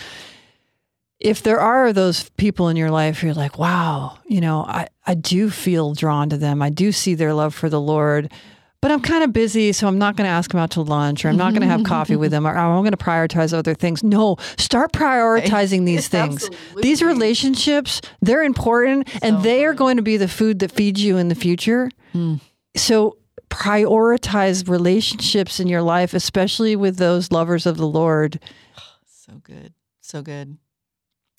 if 1.18 1.42
there 1.42 1.60
are 1.60 1.92
those 1.92 2.28
people 2.30 2.68
in 2.68 2.76
your 2.76 2.90
life, 2.90 3.22
you're 3.22 3.34
like, 3.34 3.58
wow, 3.58 4.18
you 4.26 4.40
know, 4.40 4.64
I, 4.64 4.88
I 5.06 5.14
do 5.14 5.50
feel 5.50 5.94
drawn 5.94 6.28
to 6.30 6.36
them. 6.36 6.60
I 6.62 6.70
do 6.70 6.90
see 6.90 7.14
their 7.14 7.32
love 7.32 7.54
for 7.54 7.68
the 7.68 7.80
Lord, 7.80 8.32
but 8.82 8.90
I'm 8.90 9.00
kind 9.00 9.24
of 9.24 9.32
busy, 9.32 9.72
so 9.72 9.86
I'm 9.88 9.96
not 9.98 10.16
going 10.16 10.26
to 10.26 10.30
ask 10.30 10.50
them 10.50 10.60
out 10.60 10.72
to 10.72 10.82
lunch 10.82 11.24
or 11.24 11.28
I'm 11.28 11.36
not 11.36 11.52
going 11.52 11.62
to 11.62 11.68
have 11.68 11.84
coffee 11.84 12.16
with 12.16 12.30
them 12.32 12.46
or 12.46 12.54
I'm 12.54 12.82
going 12.82 12.90
to 12.90 12.96
prioritize 12.98 13.54
other 13.54 13.72
things. 13.74 14.02
No, 14.04 14.36
start 14.58 14.92
prioritizing 14.92 15.86
these 15.86 16.08
things. 16.16 16.50
These 16.76 17.00
relationships, 17.02 18.00
they're 18.20 18.42
important 18.42 19.08
and 19.24 19.42
they 19.42 19.64
are 19.64 19.72
going 19.72 19.96
to 19.96 20.02
be 20.02 20.16
the 20.18 20.28
food 20.28 20.58
that 20.58 20.72
feeds 20.72 21.02
you 21.02 21.16
in 21.16 21.28
the 21.28 21.34
future. 21.34 21.90
Mm. 22.12 22.40
So 22.76 23.16
prioritize 23.48 24.68
relationships 24.68 25.60
in 25.60 25.68
your 25.68 25.82
life, 25.82 26.12
especially 26.14 26.74
with 26.74 26.96
those 26.96 27.30
lovers 27.30 27.64
of 27.66 27.76
the 27.78 27.86
Lord. 27.86 28.40
So 29.24 29.34
good. 29.44 29.72
So 30.00 30.20
good. 30.20 30.58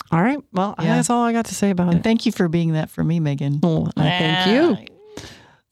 All 0.10 0.22
right. 0.24 0.40
Well, 0.54 0.74
Yeah. 0.80 0.96
that's 0.96 1.10
all 1.10 1.22
I 1.24 1.34
got 1.34 1.46
to 1.48 1.54
say 1.56 1.70
about 1.70 1.90
And 1.90 2.00
it. 2.00 2.04
thank 2.04 2.26
you 2.26 2.32
for 2.32 2.48
being 2.48 2.74
that 2.74 2.90
for 2.90 3.04
me, 3.04 3.20
Megan. 3.20 3.60
I 3.64 3.92
thank 3.98 4.48
you. 4.48 4.88
So, 5.18 5.26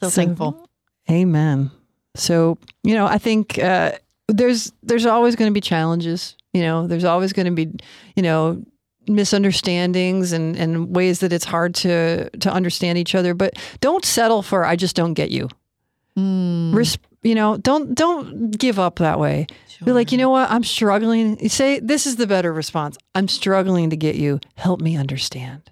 So- 0.03 0.10
thankful. 0.10 0.67
Amen. 1.10 1.72
So, 2.16 2.58
you 2.84 2.96
know, 2.96 3.06
I 3.06 3.18
think 3.18 3.58
uh, 3.60 3.94
there's 4.28 4.72
there's 4.84 5.06
always 5.06 5.36
going 5.36 5.50
to 5.50 5.54
be 5.54 5.62
challenges. 5.62 6.36
You 6.54 6.62
know, 6.62 6.88
there's 6.88 7.06
always 7.06 7.34
going 7.34 7.46
to 7.46 7.52
be, 7.52 7.72
you 8.16 8.24
know, 8.24 8.64
misunderstandings 9.08 10.32
and, 10.32 10.56
and 10.56 10.96
ways 10.96 11.20
that 11.20 11.34
it's 11.34 11.46
hard 11.46 11.76
to 11.76 12.30
to 12.30 12.52
understand 12.52 12.98
each 12.98 13.16
other. 13.16 13.34
But 13.34 13.54
don't 13.80 14.06
settle 14.06 14.42
for 14.42 14.66
I 14.66 14.76
just 14.76 14.96
don't 14.96 15.14
get 15.14 15.32
you. 15.32 15.50
Mm. 16.18 16.74
Res- 16.76 16.98
you 17.24 17.36
know, 17.36 17.58
don't 17.58 17.96
don't 17.96 18.52
give 18.52 18.80
up 18.80 18.98
that 19.00 19.20
way. 19.20 19.48
Be 19.84 19.94
like, 19.94 20.12
you 20.12 20.18
know 20.20 20.30
what? 20.30 20.52
I'm 20.52 20.64
struggling. 20.64 21.40
You 21.40 21.50
say 21.50 21.80
this 21.80 22.06
is 22.06 22.18
the 22.18 22.28
better 22.28 22.54
response. 22.54 22.98
I'm 23.16 23.28
struggling 23.28 23.90
to 23.90 23.98
get 23.98 24.16
you. 24.16 24.40
Help 24.56 24.80
me 24.80 24.96
understand. 24.96 25.72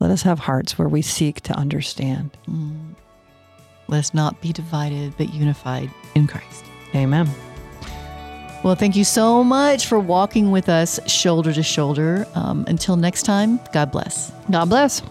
Right. 0.00 0.06
So 0.06 0.06
good. 0.06 0.08
Let 0.08 0.10
us 0.10 0.22
have 0.22 0.38
hearts 0.38 0.78
where 0.78 0.88
we 0.88 1.02
seek 1.02 1.40
to 1.42 1.54
understand. 1.54 2.36
Mm. 2.48 2.94
Let 3.88 3.98
us 3.98 4.14
not 4.14 4.40
be 4.40 4.52
divided, 4.52 5.14
but 5.16 5.32
unified 5.32 5.90
in 6.14 6.26
Christ. 6.26 6.64
Amen. 6.94 7.28
Well, 8.62 8.74
thank 8.76 8.96
you 8.96 9.04
so 9.04 9.44
much 9.44 9.86
for 9.86 9.98
walking 9.98 10.50
with 10.50 10.70
us 10.70 10.98
shoulder 11.10 11.52
to 11.52 11.62
shoulder. 11.62 12.26
Um, 12.34 12.64
until 12.66 12.96
next 12.96 13.24
time, 13.24 13.60
God 13.74 13.92
bless. 13.92 14.32
God 14.50 14.70
bless. 14.70 15.02